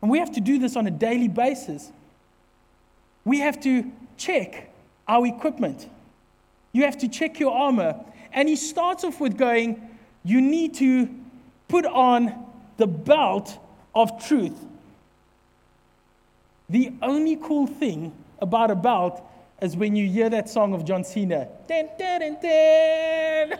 And 0.02 0.10
we 0.10 0.18
have 0.18 0.32
to 0.32 0.40
do 0.40 0.58
this 0.58 0.76
on 0.76 0.86
a 0.86 0.90
daily 0.90 1.28
basis. 1.28 1.90
We 3.24 3.40
have 3.40 3.60
to 3.60 3.90
check 4.16 4.70
our 5.06 5.26
equipment. 5.26 5.88
You 6.72 6.84
have 6.84 6.98
to 6.98 7.08
check 7.08 7.38
your 7.38 7.52
armor. 7.52 7.98
And 8.32 8.48
he 8.48 8.56
starts 8.56 9.04
off 9.04 9.20
with 9.20 9.36
going, 9.36 9.88
You 10.24 10.40
need 10.40 10.74
to 10.74 11.08
put 11.68 11.84
on 11.84 12.46
the 12.76 12.86
belt 12.86 13.58
of 13.94 14.24
truth. 14.26 14.58
The 16.68 16.92
only 17.02 17.36
cool 17.36 17.66
thing 17.66 18.12
about 18.40 18.70
a 18.70 18.76
belt 18.76 19.22
is 19.60 19.76
when 19.76 19.96
you 19.96 20.08
hear 20.08 20.30
that 20.30 20.48
song 20.48 20.72
of 20.72 20.84
John 20.84 21.04
Cena. 21.04 21.48
Dun, 21.68 21.88
dun, 21.98 22.20
dun. 22.40 23.58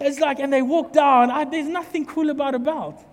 It's 0.00 0.18
like, 0.18 0.40
and 0.40 0.52
they 0.52 0.62
walk 0.62 0.92
down. 0.92 1.30
I, 1.30 1.44
there's 1.44 1.68
nothing 1.68 2.06
cool 2.06 2.30
about 2.30 2.54
a 2.54 2.58
belt. 2.58 3.04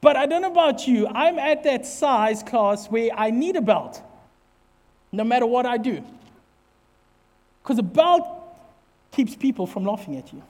But 0.00 0.16
I 0.16 0.26
don't 0.26 0.42
know 0.42 0.50
about 0.50 0.86
you. 0.86 1.08
I'm 1.08 1.38
at 1.38 1.64
that 1.64 1.84
size 1.84 2.42
class 2.42 2.86
where 2.86 3.10
I 3.14 3.30
need 3.30 3.56
a 3.56 3.60
belt, 3.60 4.00
no 5.10 5.24
matter 5.24 5.46
what 5.46 5.66
I 5.66 5.76
do. 5.76 6.04
Because 7.62 7.78
a 7.78 7.82
belt 7.82 8.26
keeps 9.12 9.34
people 9.34 9.66
from 9.66 9.84
laughing 9.84 10.16
at 10.16 10.32
you. 10.32 10.42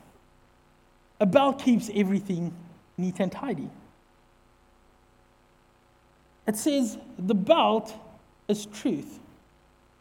A 1.21 1.27
belt 1.27 1.63
keeps 1.63 1.91
everything 1.95 2.53
neat 2.97 3.19
and 3.21 3.33
tidy. 3.33 3.71
It 6.47 6.57
says 6.57 6.99
the 7.19 7.35
belt 7.35 7.95
is 8.49 8.67
truth. 8.67 9.19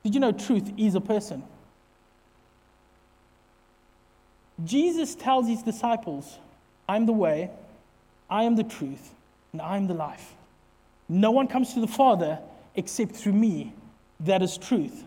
Did 0.04 0.14
you 0.14 0.20
know 0.20 0.32
truth 0.32 0.72
is 0.78 0.96
a 0.96 1.02
person? 1.02 1.44
Jesus 4.64 5.16
tells 5.16 5.48
his 5.48 5.62
disciples, 5.62 6.38
I'm 6.88 7.06
the 7.06 7.14
way, 7.14 7.52
I 8.30 8.44
am 8.44 8.56
the 8.56 8.64
truth, 8.64 9.14
and 9.54 9.62
I 9.62 9.78
am 9.78 9.88
the 9.88 9.94
life. 9.94 10.34
No 11.10 11.32
one 11.32 11.48
comes 11.48 11.74
to 11.74 11.80
the 11.80 11.88
Father 11.88 12.40
except 12.76 13.16
through 13.16 13.34
me. 13.34 13.74
That 14.20 14.42
is 14.42 14.58
truth. 14.58 15.04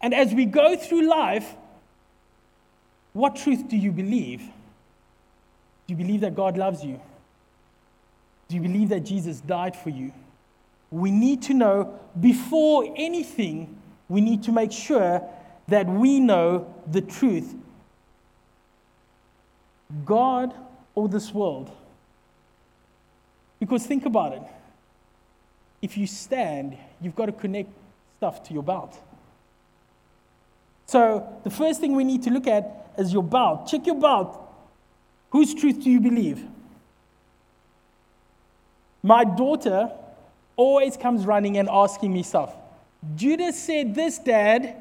And 0.00 0.14
as 0.14 0.34
we 0.34 0.44
go 0.44 0.76
through 0.76 1.08
life, 1.08 1.54
what 3.12 3.36
truth 3.36 3.68
do 3.68 3.76
you 3.76 3.92
believe? 3.92 4.40
Do 4.40 5.94
you 5.94 5.96
believe 5.96 6.20
that 6.20 6.34
God 6.34 6.56
loves 6.56 6.84
you? 6.84 7.00
Do 8.48 8.54
you 8.54 8.60
believe 8.60 8.90
that 8.90 9.00
Jesus 9.00 9.40
died 9.40 9.74
for 9.74 9.90
you? 9.90 10.12
We 10.90 11.10
need 11.10 11.42
to 11.42 11.54
know 11.54 11.98
before 12.20 12.92
anything, 12.96 13.76
we 14.08 14.20
need 14.20 14.42
to 14.44 14.52
make 14.52 14.70
sure 14.70 15.22
that 15.68 15.86
we 15.86 16.20
know 16.20 16.72
the 16.86 17.00
truth. 17.00 17.54
God 20.04 20.54
or 20.94 21.08
this 21.08 21.32
world? 21.32 21.70
Because 23.58 23.86
think 23.86 24.04
about 24.06 24.32
it. 24.32 24.42
If 25.82 25.96
you 25.96 26.06
stand, 26.06 26.76
you've 27.00 27.14
got 27.14 27.26
to 27.26 27.32
connect 27.32 27.70
stuff 28.18 28.42
to 28.44 28.54
your 28.54 28.62
belt. 28.62 28.98
So, 30.86 31.40
the 31.42 31.50
first 31.50 31.80
thing 31.80 31.96
we 31.96 32.04
need 32.04 32.22
to 32.24 32.30
look 32.30 32.46
at 32.46 32.92
is 32.96 33.12
your 33.12 33.22
belt. 33.22 33.66
Check 33.66 33.86
your 33.86 33.96
belt. 33.96 34.40
Whose 35.30 35.54
truth 35.54 35.82
do 35.82 35.90
you 35.90 36.00
believe? 36.00 36.44
My 39.02 39.24
daughter 39.24 39.90
always 40.56 40.96
comes 40.96 41.26
running 41.26 41.58
and 41.58 41.68
asking 41.68 42.12
me 42.12 42.22
stuff. 42.22 42.54
Judah's 43.14 43.60
said 43.60 43.94
this, 43.94 44.18
Dad. 44.18 44.76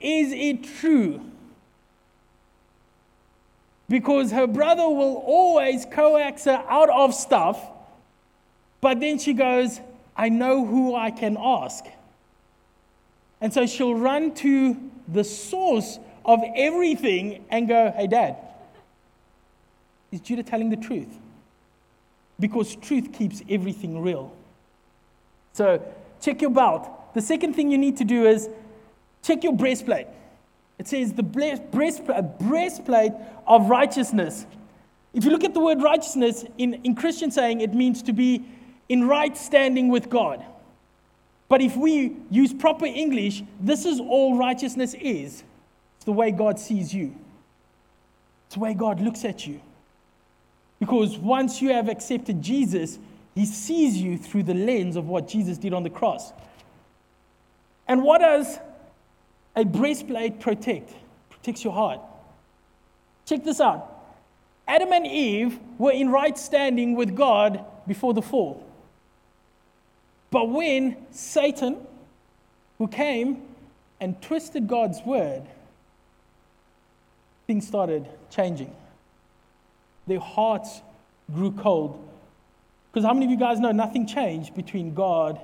Is 0.00 0.32
it 0.32 0.64
true? 0.80 1.20
Because 3.88 4.32
her 4.32 4.46
brother 4.46 4.88
will 4.88 5.16
always 5.16 5.86
coax 5.86 6.44
her 6.44 6.62
out 6.68 6.90
of 6.90 7.14
stuff 7.14 7.58
But 8.84 9.00
then 9.00 9.18
she 9.18 9.32
goes, 9.32 9.80
I 10.14 10.28
know 10.28 10.66
who 10.66 10.94
I 10.94 11.10
can 11.10 11.38
ask. 11.40 11.86
And 13.40 13.50
so 13.50 13.66
she'll 13.66 13.94
run 13.94 14.34
to 14.34 14.76
the 15.08 15.24
source 15.24 15.98
of 16.22 16.42
everything 16.54 17.46
and 17.48 17.66
go, 17.66 17.94
Hey, 17.96 18.08
dad, 18.08 18.36
is 20.12 20.20
Judah 20.20 20.42
telling 20.42 20.68
the 20.68 20.76
truth? 20.76 21.08
Because 22.38 22.76
truth 22.76 23.10
keeps 23.10 23.40
everything 23.48 24.02
real. 24.02 24.36
So 25.54 25.82
check 26.20 26.42
your 26.42 26.50
belt. 26.50 27.14
The 27.14 27.22
second 27.22 27.54
thing 27.54 27.70
you 27.70 27.78
need 27.78 27.96
to 27.96 28.04
do 28.04 28.26
is 28.26 28.50
check 29.22 29.44
your 29.44 29.54
breastplate. 29.54 30.08
It 30.78 30.88
says 30.88 31.14
the 31.14 31.22
breastplate, 31.22 32.38
breastplate 32.38 33.12
of 33.46 33.70
righteousness. 33.70 34.44
If 35.14 35.24
you 35.24 35.30
look 35.30 35.44
at 35.44 35.54
the 35.54 35.60
word 35.60 35.80
righteousness 35.80 36.44
in, 36.58 36.74
in 36.84 36.94
Christian 36.94 37.30
saying, 37.30 37.62
it 37.62 37.72
means 37.72 38.02
to 38.02 38.12
be 38.12 38.44
in 38.88 39.06
right 39.08 39.36
standing 39.36 39.88
with 39.88 40.10
God. 40.10 40.44
But 41.48 41.60
if 41.60 41.76
we 41.76 42.16
use 42.30 42.52
proper 42.52 42.86
English, 42.86 43.42
this 43.60 43.84
is 43.84 44.00
all 44.00 44.36
righteousness 44.36 44.94
is. 44.94 45.44
It's 45.96 46.04
the 46.04 46.12
way 46.12 46.30
God 46.30 46.58
sees 46.58 46.92
you, 46.92 47.14
it's 48.46 48.54
the 48.54 48.60
way 48.60 48.74
God 48.74 49.00
looks 49.00 49.24
at 49.24 49.46
you. 49.46 49.60
Because 50.80 51.16
once 51.16 51.62
you 51.62 51.72
have 51.72 51.88
accepted 51.88 52.42
Jesus, 52.42 52.98
he 53.34 53.46
sees 53.46 53.96
you 53.96 54.18
through 54.18 54.42
the 54.42 54.54
lens 54.54 54.96
of 54.96 55.08
what 55.08 55.28
Jesus 55.28 55.56
did 55.58 55.72
on 55.72 55.82
the 55.82 55.90
cross. 55.90 56.32
And 57.86 58.02
what 58.02 58.20
does 58.20 58.58
a 59.56 59.64
breastplate 59.64 60.40
protect? 60.40 60.92
Protects 61.30 61.64
your 61.64 61.72
heart. 61.72 62.00
Check 63.26 63.44
this 63.44 63.60
out. 63.60 63.90
Adam 64.66 64.92
and 64.92 65.06
Eve 65.06 65.58
were 65.78 65.92
in 65.92 66.10
right 66.10 66.36
standing 66.36 66.96
with 66.96 67.14
God 67.14 67.64
before 67.86 68.14
the 68.14 68.22
fall. 68.22 68.63
But 70.34 70.48
when 70.48 70.96
Satan, 71.12 71.76
who 72.78 72.88
came 72.88 73.42
and 74.00 74.20
twisted 74.20 74.66
God's 74.66 75.00
word, 75.06 75.44
things 77.46 77.68
started 77.68 78.08
changing. 78.30 78.74
Their 80.08 80.18
hearts 80.18 80.82
grew 81.32 81.52
cold. 81.52 82.04
Because 82.90 83.06
how 83.06 83.14
many 83.14 83.26
of 83.26 83.30
you 83.30 83.36
guys 83.36 83.60
know 83.60 83.70
nothing 83.70 84.08
changed 84.08 84.56
between 84.56 84.92
God 84.92 85.40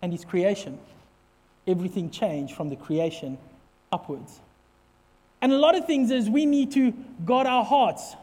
and 0.00 0.10
His 0.10 0.24
creation? 0.24 0.78
Everything 1.66 2.08
changed 2.08 2.54
from 2.54 2.70
the 2.70 2.76
creation 2.76 3.36
upwards. 3.92 4.40
And 5.42 5.52
a 5.52 5.58
lot 5.58 5.76
of 5.76 5.84
things 5.84 6.10
is 6.10 6.30
we 6.30 6.46
need 6.46 6.72
to 6.72 6.92
guard 7.26 7.46
our 7.46 7.62
hearts 7.62 8.16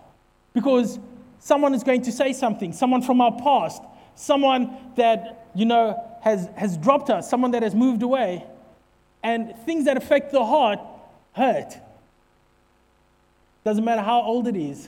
because 0.52 0.98
someone 1.38 1.76
is 1.76 1.84
going 1.84 2.02
to 2.02 2.12
say 2.12 2.34
something, 2.34 2.74
someone 2.74 3.04
from 3.04 3.21
our 3.21 3.34
past, 3.34 3.84
someone 4.15 4.76
that, 4.95 5.44
you 5.56 5.65
know, 5.65 6.04
has, 6.22 6.50
has 6.56 6.78
dropped 6.78 7.10
us, 7.10 7.30
someone 7.30 7.52
that 7.52 7.63
has 7.63 7.74
moved 7.74 8.04
away. 8.04 8.46
And 9.24 9.56
things 9.65 9.86
that 9.86 9.98
affect 9.98 10.32
the 10.32 10.46
heart 10.46 10.80
hurt. 11.34 11.78
Doesn't 13.63 13.84
matter 13.84 14.02
how 14.02 14.22
old 14.22 14.48
it 14.48 14.56
is. 14.56 14.88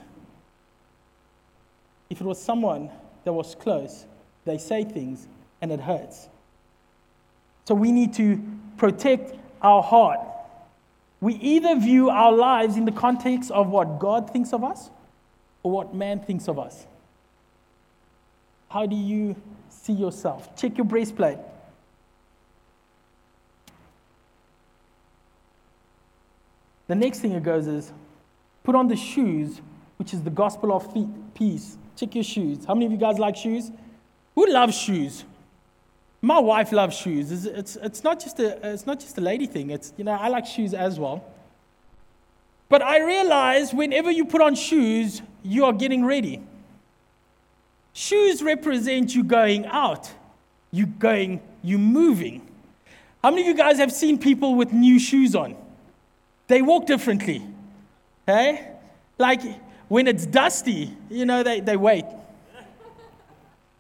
If 2.10 2.22
it 2.22 2.24
was 2.24 2.40
someone 2.40 2.92
that 3.24 3.34
was 3.34 3.56
close, 3.56 4.06
they 4.46 4.58
say 4.58 4.84
things 4.84 5.28
and 5.62 5.72
it 5.72 5.80
hurts. 5.80 6.28
So 7.66 7.74
we 7.76 7.92
need 7.92 8.14
to 8.14 8.42
protect 8.78 9.36
our 9.62 9.82
heart. 9.82 10.20
We 11.20 11.34
either 11.36 11.76
view 11.80 12.10
our 12.10 12.32
lives 12.32 12.78
in 12.78 12.86
the 12.86 12.92
context 12.92 13.50
of 13.52 13.70
what 13.70 14.00
God 14.00 14.32
thinks 14.32 14.54
of 14.54 14.64
us 14.64 14.90
or 15.64 15.72
what 15.72 15.96
man 15.96 16.20
thinks 16.20 16.48
of 16.48 16.60
us. 16.60 16.86
How 18.70 18.86
do 18.86 18.96
you 18.96 19.36
see 19.88 19.94
yourself? 19.94 20.56
Check 20.56 20.78
your 20.78 20.86
breastplate. 20.86 21.38
The 26.88 26.96
next 26.96 27.20
thing 27.20 27.32
it 27.32 27.44
goes 27.44 27.68
is 27.68 27.92
put 28.64 28.76
on 28.76 28.88
the 28.88 28.96
shoes, 28.96 29.62
which 29.98 30.14
is 30.14 30.22
the 30.22 30.30
gospel 30.30 30.74
of 30.74 30.92
feet, 30.94 31.08
peace. 31.34 31.78
Check 31.96 32.16
your 32.16 32.24
shoes. 32.24 32.66
How 32.66 32.74
many 32.76 32.86
of 32.86 32.92
you 32.92 32.98
guys 32.98 33.18
like 33.18 33.36
shoes? 33.36 33.72
Who 34.36 34.46
loves 34.48 34.78
shoes? 34.78 35.24
My 36.22 36.40
wife 36.40 36.72
loves 36.72 36.96
shoes. 36.96 37.32
It's, 37.32 37.46
it's, 37.46 37.76
it's, 37.78 38.04
not 38.04 38.20
just 38.20 38.40
a, 38.40 38.74
it's 38.74 38.86
not 38.86 39.00
just 39.00 39.18
a 39.18 39.22
lady 39.22 39.48
thing. 39.48 39.70
It's, 39.70 39.94
you 39.98 40.04
know, 40.04 40.14
I 40.14 40.28
like 40.28 40.46
shoes 40.46 40.74
as 40.74 41.00
well. 41.00 41.24
But 42.70 42.82
I 42.82 43.00
realize 43.00 43.74
whenever 43.74 44.12
you 44.12 44.26
put 44.26 44.42
on 44.42 44.56
shoes, 44.56 45.22
you 45.44 45.66
are 45.66 45.74
getting 45.74 46.04
ready. 46.06 46.42
Shoes 47.98 48.44
represent 48.44 49.16
you 49.16 49.24
going 49.24 49.66
out, 49.66 50.08
you 50.70 50.86
going, 50.86 51.42
you 51.64 51.80
moving. 51.80 52.48
How 53.24 53.32
many 53.32 53.42
of 53.42 53.48
you 53.48 53.56
guys 53.56 53.80
have 53.80 53.92
seen 53.92 54.20
people 54.20 54.54
with 54.54 54.72
new 54.72 55.00
shoes 55.00 55.34
on? 55.34 55.56
They 56.46 56.62
walk 56.62 56.86
differently. 56.86 57.42
Hey? 58.28 58.70
Like 59.18 59.42
when 59.88 60.06
it's 60.06 60.28
dusty, 60.28 60.96
you 61.10 61.26
know, 61.26 61.42
they, 61.42 61.60
they 61.60 61.76
wait. 61.76 62.06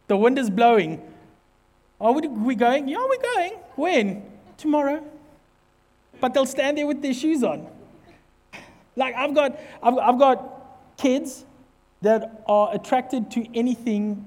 The 0.07 0.17
wind 0.17 0.39
is 0.39 0.49
blowing. 0.49 0.99
Are 2.01 2.11
we 2.11 2.55
going? 2.55 2.87
Yeah, 2.87 3.05
we're 3.07 3.21
going. 3.35 3.53
When? 3.75 4.23
Tomorrow. 4.57 5.03
But 6.19 6.33
they'll 6.33 6.47
stand 6.47 6.79
there 6.79 6.87
with 6.87 7.03
their 7.03 7.13
shoes 7.13 7.43
on. 7.43 7.67
Like 8.95 9.13
I've 9.13 9.35
got, 9.35 9.59
I've, 9.83 9.97
I've 9.99 10.17
got 10.17 10.97
kids 10.97 11.45
that 12.01 12.43
are 12.47 12.73
attracted 12.73 13.31
to 13.31 13.57
anything 13.57 14.25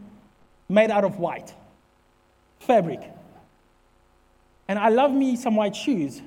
made 0.69 0.91
out 0.91 1.05
of 1.05 1.19
white 1.19 1.55
fabric. 2.61 3.01
And 4.69 4.79
I 4.79 4.89
love 4.89 5.13
me 5.13 5.37
some 5.37 5.57
white 5.57 5.75
shoes. 5.75 6.23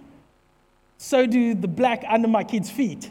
So 0.97 1.25
do 1.25 1.53
the 1.53 1.67
black 1.67 2.03
under 2.07 2.27
my 2.27 2.43
kids' 2.43 2.69
feet. 2.69 3.09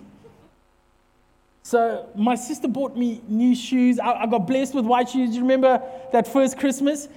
So 1.62 2.08
my 2.14 2.34
sister 2.34 2.68
bought 2.68 2.96
me 2.96 3.22
new 3.28 3.54
shoes. 3.54 3.98
I, 3.98 4.12
I 4.12 4.26
got 4.26 4.46
blessed 4.46 4.74
with 4.74 4.84
white 4.84 5.08
shoes. 5.08 5.34
You 5.34 5.42
remember 5.42 5.80
that 6.12 6.26
first 6.26 6.58
Christmas? 6.58 7.08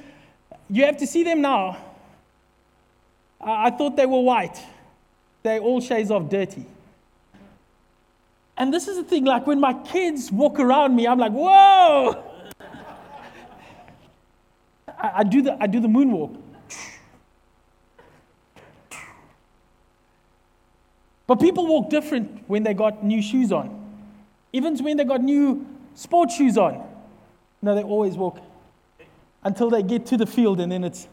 You 0.70 0.86
have 0.86 0.98
to 0.98 1.08
see 1.08 1.24
them 1.24 1.42
now. 1.42 1.78
I, 3.42 3.68
I 3.68 3.70
thought 3.72 3.96
they 3.96 4.06
were 4.06 4.22
white. 4.22 4.62
They're 5.44 5.60
all 5.60 5.82
shades 5.82 6.12
of 6.12 6.30
dirty. 6.30 6.66
And 8.66 8.74
this 8.74 8.88
is 8.88 8.98
the 8.98 9.04
thing, 9.04 9.26
like 9.26 9.46
when 9.46 9.60
my 9.60 9.74
kids 9.74 10.32
walk 10.32 10.60
around 10.60 10.96
me, 10.96 11.06
I'm 11.06 11.20
like, 11.20 11.32
whoa! 11.32 12.24
I, 14.88 15.12
I 15.18 15.24
do 15.24 15.44
the, 15.44 15.56
I 15.62 15.68
do 15.68 15.80
the 15.80 15.88
moonwalk. 15.88 16.36
But 21.28 21.40
people 21.40 21.68
walk 21.68 21.92
different 21.92 22.44
when 22.48 22.64
they 22.64 22.74
got 22.74 23.04
new 23.04 23.22
shoes 23.22 23.52
on. 23.52 23.70
Even 24.52 24.76
when 24.84 24.98
they 24.98 25.04
got 25.04 25.22
new 25.22 25.64
sports 25.94 26.36
shoes 26.36 26.58
on. 26.58 26.90
No, 27.62 27.76
they 27.76 27.84
always 27.84 28.16
walk 28.16 28.40
until 29.44 29.70
they 29.70 29.84
get 29.84 30.08
to 30.08 30.18
the 30.18 30.26
field 30.26 30.60
and 30.60 30.72
then 30.72 30.84
it's. 30.84 31.08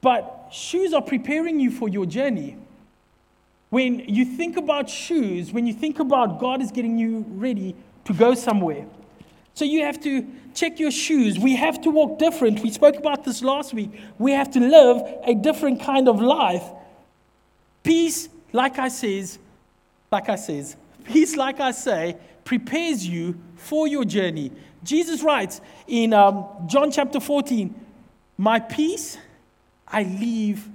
But 0.00 0.50
shoes 0.52 0.92
are 0.92 1.02
preparing 1.02 1.58
you 1.58 1.72
for 1.72 1.88
your 1.88 2.06
journey. 2.06 2.58
When 3.70 4.00
you 4.00 4.24
think 4.24 4.56
about 4.56 4.88
shoes, 4.88 5.52
when 5.52 5.66
you 5.66 5.72
think 5.72 5.98
about 5.98 6.38
God 6.38 6.62
is 6.62 6.70
getting 6.70 6.98
you 6.98 7.24
ready 7.28 7.74
to 8.04 8.12
go 8.12 8.34
somewhere. 8.34 8.86
So 9.54 9.64
you 9.64 9.82
have 9.82 10.00
to 10.02 10.26
check 10.54 10.78
your 10.78 10.90
shoes. 10.90 11.38
We 11.38 11.56
have 11.56 11.80
to 11.82 11.90
walk 11.90 12.18
different. 12.18 12.60
We 12.60 12.70
spoke 12.70 12.96
about 12.96 13.24
this 13.24 13.42
last 13.42 13.74
week. 13.74 13.90
We 14.18 14.32
have 14.32 14.50
to 14.52 14.60
live 14.60 15.02
a 15.24 15.34
different 15.34 15.80
kind 15.80 16.08
of 16.08 16.20
life. 16.20 16.62
Peace, 17.82 18.28
like 18.52 18.78
I 18.78 18.88
says, 18.88 19.38
like 20.12 20.28
I 20.28 20.36
says, 20.36 20.76
peace, 21.04 21.36
like 21.36 21.60
I 21.60 21.70
say, 21.72 22.16
prepares 22.44 23.06
you 23.06 23.38
for 23.56 23.88
your 23.88 24.04
journey. 24.04 24.52
Jesus 24.84 25.22
writes 25.22 25.60
in 25.86 26.12
um, 26.12 26.46
John 26.66 26.90
chapter 26.90 27.18
14, 27.18 27.74
My 28.38 28.60
peace 28.60 29.18
I 29.88 30.02
leave 30.02 30.68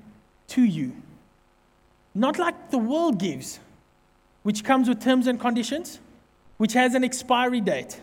to 0.50 0.64
you. 0.64 0.94
Not 2.14 2.38
like 2.38 2.72
the 2.72 2.78
world 2.78 3.20
gives, 3.20 3.60
which 4.44 4.64
comes 4.64 4.90
with 4.90 5.02
terms 5.02 5.28
and 5.28 5.40
conditions, 5.40 6.00
which 6.58 6.74
has 6.74 6.94
an 6.94 7.04
expiry 7.04 7.62
date. 7.62 8.00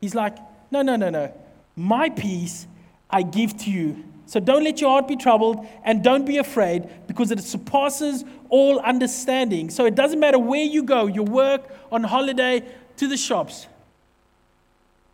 He's 0.00 0.14
like, 0.14 0.36
no, 0.70 0.82
no, 0.82 0.96
no, 0.96 1.10
no. 1.10 1.32
My 1.74 2.08
peace 2.08 2.66
I 3.10 3.22
give 3.22 3.56
to 3.58 3.70
you. 3.70 4.04
So 4.26 4.40
don't 4.40 4.64
let 4.64 4.80
your 4.80 4.90
heart 4.90 5.06
be 5.06 5.16
troubled 5.16 5.66
and 5.84 6.02
don't 6.02 6.24
be 6.24 6.38
afraid 6.38 6.88
because 7.06 7.30
it 7.30 7.40
surpasses 7.40 8.24
all 8.48 8.80
understanding. 8.80 9.70
So 9.70 9.86
it 9.86 9.94
doesn't 9.94 10.18
matter 10.18 10.38
where 10.38 10.64
you 10.64 10.82
go, 10.82 11.06
your 11.06 11.24
work, 11.24 11.70
on 11.92 12.02
holiday, 12.02 12.64
to 12.96 13.06
the 13.06 13.16
shops. 13.16 13.66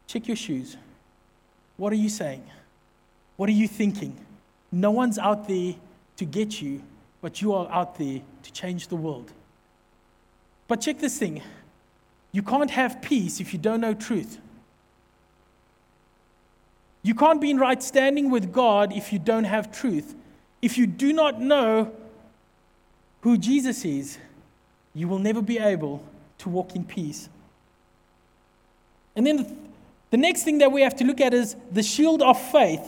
Check 0.06 0.28
your 0.28 0.36
shoes. 0.36 0.76
What 1.76 1.92
are 1.92 1.96
you 1.96 2.08
saying? 2.08 2.42
What 3.36 3.48
are 3.48 3.52
you 3.52 3.68
thinking? 3.68 4.16
No 4.70 4.90
one's 4.90 5.18
out 5.18 5.48
there 5.48 5.74
to 6.16 6.24
get 6.24 6.62
you 6.62 6.82
but 7.22 7.40
you 7.40 7.54
are 7.54 7.70
out 7.70 7.96
there 7.96 8.20
to 8.42 8.52
change 8.52 8.88
the 8.88 8.96
world. 8.96 9.32
But 10.68 10.82
check 10.82 10.98
this 10.98 11.18
thing 11.18 11.40
you 12.32 12.42
can't 12.42 12.70
have 12.70 13.00
peace 13.00 13.40
if 13.40 13.52
you 13.52 13.58
don't 13.58 13.80
know 13.80 13.94
truth. 13.94 14.38
You 17.02 17.14
can't 17.14 17.40
be 17.40 17.50
in 17.50 17.58
right 17.58 17.82
standing 17.82 18.30
with 18.30 18.52
God 18.52 18.92
if 18.92 19.12
you 19.12 19.18
don't 19.18 19.44
have 19.44 19.72
truth. 19.72 20.14
If 20.60 20.78
you 20.78 20.86
do 20.86 21.12
not 21.12 21.40
know 21.40 21.92
who 23.22 23.36
Jesus 23.36 23.84
is, 23.84 24.18
you 24.94 25.08
will 25.08 25.18
never 25.18 25.42
be 25.42 25.58
able 25.58 26.02
to 26.38 26.48
walk 26.48 26.74
in 26.74 26.84
peace. 26.84 27.28
And 29.14 29.26
then 29.26 29.36
the, 29.38 29.56
the 30.10 30.16
next 30.16 30.44
thing 30.44 30.58
that 30.58 30.72
we 30.72 30.82
have 30.82 30.96
to 30.96 31.04
look 31.04 31.20
at 31.20 31.34
is 31.34 31.56
the 31.70 31.82
shield 31.82 32.22
of 32.22 32.40
faith. 32.50 32.84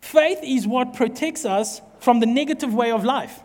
Faith 0.00 0.38
is 0.42 0.66
what 0.66 0.94
protects 0.94 1.44
us 1.44 1.82
from 2.00 2.20
the 2.20 2.26
negative 2.26 2.74
way 2.74 2.90
of 2.90 3.04
life. 3.04 3.40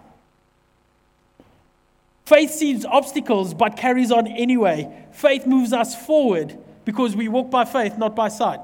Faith 2.26 2.52
sees 2.52 2.86
obstacles 2.86 3.54
but 3.54 3.78
carries 3.78 4.12
on 4.12 4.28
anyway. 4.28 5.08
Faith 5.12 5.46
moves 5.46 5.74
us 5.74 5.96
forward 6.06 6.58
because 6.84 7.16
we 7.16 7.28
walk 7.28 7.52
by 7.52 7.66
faith, 7.66 7.98
not 7.98 8.16
by 8.16 8.30
sight. 8.30 8.60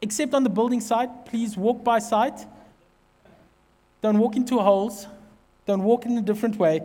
Except 0.00 0.32
on 0.32 0.44
the 0.44 0.50
building 0.50 0.80
site, 0.80 1.26
please 1.26 1.56
walk 1.56 1.82
by 1.82 1.98
sight. 1.98 2.46
Don't 4.00 4.18
walk 4.18 4.36
into 4.36 4.58
holes. 4.58 5.08
Don't 5.66 5.82
walk 5.82 6.06
in 6.06 6.16
a 6.16 6.22
different 6.22 6.56
way. 6.56 6.80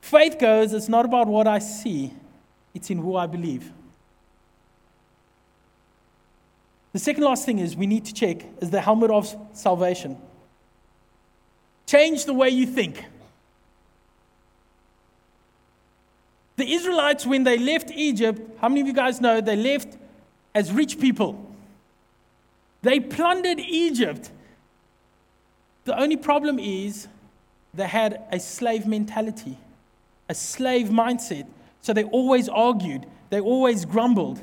Faith 0.00 0.38
goes, 0.38 0.72
it's 0.72 0.88
not 0.88 1.04
about 1.04 1.28
what 1.28 1.46
I 1.46 1.60
see, 1.60 2.12
it's 2.74 2.90
in 2.90 2.98
who 2.98 3.16
I 3.16 3.26
believe. 3.26 3.72
The 6.92 6.98
second 6.98 7.22
last 7.22 7.46
thing 7.46 7.60
is 7.60 7.76
we 7.76 7.86
need 7.86 8.04
to 8.06 8.12
check 8.12 8.44
is 8.60 8.70
the 8.70 8.80
helmet 8.80 9.10
of 9.10 9.34
salvation. 9.52 10.18
Change 11.92 12.24
the 12.24 12.32
way 12.32 12.48
you 12.48 12.64
think. 12.64 13.04
The 16.56 16.72
Israelites, 16.72 17.26
when 17.26 17.44
they 17.44 17.58
left 17.58 17.90
Egypt, 17.90 18.40
how 18.62 18.70
many 18.70 18.80
of 18.80 18.86
you 18.86 18.94
guys 18.94 19.20
know 19.20 19.42
they 19.42 19.56
left 19.56 19.98
as 20.54 20.72
rich 20.72 20.98
people? 20.98 21.54
They 22.80 22.98
plundered 22.98 23.60
Egypt. 23.60 24.30
The 25.84 26.00
only 26.00 26.16
problem 26.16 26.58
is 26.58 27.08
they 27.74 27.88
had 27.88 28.22
a 28.32 28.40
slave 28.40 28.86
mentality, 28.86 29.58
a 30.30 30.34
slave 30.34 30.88
mindset. 30.88 31.46
So 31.82 31.92
they 31.92 32.04
always 32.04 32.48
argued, 32.48 33.04
they 33.28 33.40
always 33.40 33.84
grumbled. 33.84 34.40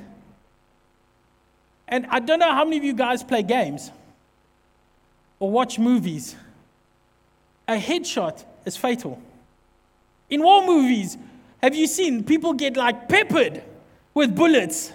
And 1.87 2.05
I 2.11 2.19
don't 2.19 2.37
know 2.37 2.53
how 2.53 2.63
many 2.63 2.77
of 2.77 2.83
you 2.83 2.93
guys 2.93 3.23
play 3.23 3.41
games 3.41 3.89
or 5.39 5.49
watch 5.49 5.79
movies. 5.79 6.35
A 7.69 7.77
headshot 7.77 8.43
is 8.65 8.75
fatal. 8.75 9.21
In 10.27 10.41
war 10.41 10.65
movies, 10.65 11.19
have 11.61 11.75
you 11.75 11.85
seen 11.85 12.23
people 12.23 12.53
get 12.53 12.75
like 12.75 13.07
peppered 13.07 13.61
with 14.15 14.35
bullets 14.35 14.91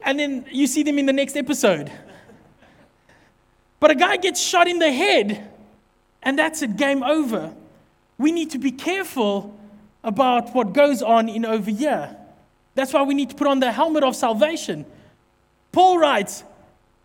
and 0.00 0.16
then 0.16 0.46
you 0.52 0.68
see 0.68 0.84
them 0.84 0.96
in 1.00 1.06
the 1.06 1.12
next 1.12 1.36
episode? 1.36 1.90
But 3.80 3.90
a 3.90 3.96
guy 3.96 4.16
gets 4.16 4.40
shot 4.40 4.68
in 4.68 4.78
the 4.78 4.92
head, 4.92 5.50
and 6.22 6.38
that's 6.38 6.62
it, 6.62 6.76
game 6.76 7.02
over. 7.02 7.52
We 8.16 8.30
need 8.30 8.50
to 8.50 8.58
be 8.58 8.70
careful 8.70 9.58
about 10.04 10.54
what 10.54 10.72
goes 10.72 11.02
on 11.02 11.28
in 11.28 11.44
over 11.44 11.68
here. 11.68 12.16
That's 12.76 12.92
why 12.92 13.02
we 13.02 13.14
need 13.14 13.30
to 13.30 13.34
put 13.34 13.48
on 13.48 13.58
the 13.58 13.72
helmet 13.72 14.04
of 14.04 14.14
salvation. 14.14 14.86
Paul 15.72 15.98
writes, 15.98 16.44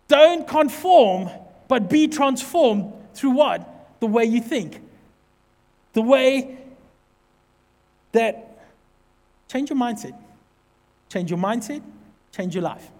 Don't 0.06 0.46
conform, 0.46 1.30
but 1.66 1.90
be 1.90 2.06
transformed 2.06 2.92
through 3.14 3.30
what? 3.30 3.74
The 4.00 4.06
way 4.06 4.24
you 4.24 4.40
think. 4.40 4.80
The 5.92 6.02
way 6.02 6.58
that 8.12 8.58
change 9.48 9.70
your 9.70 9.78
mindset. 9.78 10.14
Change 11.08 11.30
your 11.30 11.38
mindset, 11.38 11.82
change 12.32 12.54
your 12.54 12.62
life. 12.62 12.90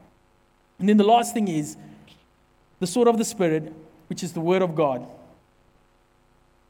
And 0.79 0.89
then 0.89 0.97
the 0.97 1.05
last 1.05 1.35
thing 1.35 1.49
is 1.49 1.77
the 2.81 2.87
sword 2.87 3.09
of 3.09 3.19
the 3.19 3.25
Spirit, 3.25 3.73
which 4.09 4.23
is 4.23 4.33
the 4.33 4.41
Word 4.41 4.63
of 4.63 4.75
God. 4.75 5.07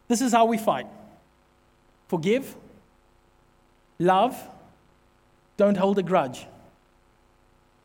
This 0.08 0.20
is 0.20 0.32
how 0.32 0.46
we 0.46 0.58
fight 0.58 0.86
forgive, 2.08 2.56
love, 3.98 4.34
don't 5.58 5.76
hold 5.76 5.98
a 5.98 6.02
grudge, 6.02 6.46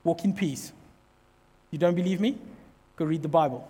walk 0.03 0.23
in 0.23 0.33
peace. 0.33 0.71
You 1.71 1.77
don't 1.77 1.95
believe 1.95 2.21
me? 2.21 2.37
Go 2.95 3.03
read 3.03 3.21
the 3.21 3.27
Bible. 3.27 3.67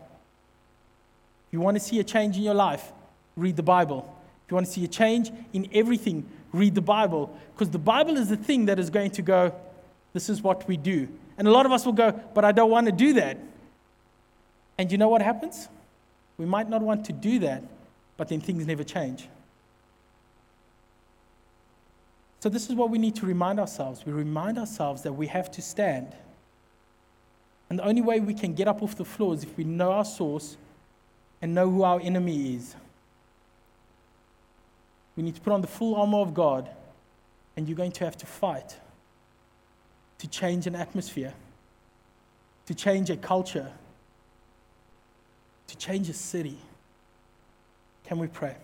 You 1.54 1.62
want 1.62 1.78
to 1.78 1.80
see 1.80 2.00
a 2.00 2.04
change 2.04 2.36
in 2.36 2.42
your 2.42 2.56
life, 2.56 2.92
read 3.38 3.56
the 3.56 3.64
Bible. 3.64 4.12
If 4.44 4.52
you 4.52 4.56
want 4.56 4.66
to 4.66 4.74
see 4.74 4.84
a 4.86 4.88
change 4.88 5.32
in 5.54 5.70
everything, 5.72 6.28
read 6.52 6.74
the 6.74 6.82
Bible. 6.82 7.38
Because 7.54 7.70
the 7.70 7.78
Bible 7.78 8.18
is 8.18 8.30
the 8.30 8.38
thing 8.38 8.66
that 8.66 8.80
is 8.80 8.90
going 8.90 9.12
to 9.12 9.22
go, 9.22 9.54
this 10.14 10.30
is 10.30 10.42
what 10.42 10.68
we 10.68 10.78
do. 10.78 11.08
And 11.38 11.48
a 11.48 11.52
lot 11.52 11.68
of 11.68 11.72
us 11.72 11.86
will 11.86 11.94
go, 11.94 12.12
but 12.34 12.44
I 12.44 12.54
don't 12.54 12.72
want 12.72 12.88
to 12.88 12.92
do 12.92 13.14
that. 13.14 13.38
And 14.80 14.92
you 14.92 14.98
know 14.98 15.10
what 15.10 15.22
happens? 15.22 15.70
We 16.40 16.48
might 16.48 16.68
not 16.68 16.82
want 16.82 17.06
to 17.06 17.14
do 17.14 17.38
that, 17.40 17.64
but 18.18 18.30
then 18.30 18.42
things 18.42 18.66
never 18.66 18.84
change. 18.84 19.28
So, 22.40 22.50
this 22.50 22.68
is 22.68 22.76
what 22.76 22.90
we 22.90 22.98
need 22.98 23.16
to 23.18 23.28
remind 23.28 23.60
ourselves. 23.60 24.06
We 24.08 24.12
remind 24.12 24.58
ourselves 24.58 25.04
that 25.04 25.14
we 25.14 25.28
have 25.28 25.52
to 25.52 25.62
stand. 25.62 26.16
And 27.70 27.78
the 27.78 27.86
only 27.86 28.02
way 28.02 28.20
we 28.20 28.34
can 28.34 28.56
get 28.56 28.68
up 28.68 28.82
off 28.82 28.96
the 28.96 29.06
floor 29.06 29.36
is 29.36 29.44
if 29.44 29.56
we 29.56 29.64
know 29.64 29.92
our 29.92 30.04
source 30.04 30.58
and 31.44 31.54
know 31.54 31.70
who 31.70 31.84
our 31.84 32.00
enemy 32.00 32.56
is. 32.56 32.74
We 35.16 35.22
need 35.22 35.36
to 35.36 35.42
put 35.42 35.54
on 35.54 35.62
the 35.62 35.68
full 35.68 35.94
armor 35.94 36.20
of 36.20 36.34
God, 36.34 36.70
and 37.56 37.68
you're 37.68 37.78
going 37.78 37.92
to 37.92 38.06
have 38.06 38.18
to 38.18 38.26
fight 38.26 38.78
to 40.18 40.28
change 40.28 40.66
an 40.66 40.76
atmosphere, 40.76 41.36
to 42.66 42.74
change 42.74 43.12
a 43.12 43.18
culture 43.18 43.72
to 45.74 45.78
change 45.80 46.08
a 46.08 46.14
city. 46.14 46.58
Can 48.06 48.20
we 48.20 48.28
pray? 48.28 48.56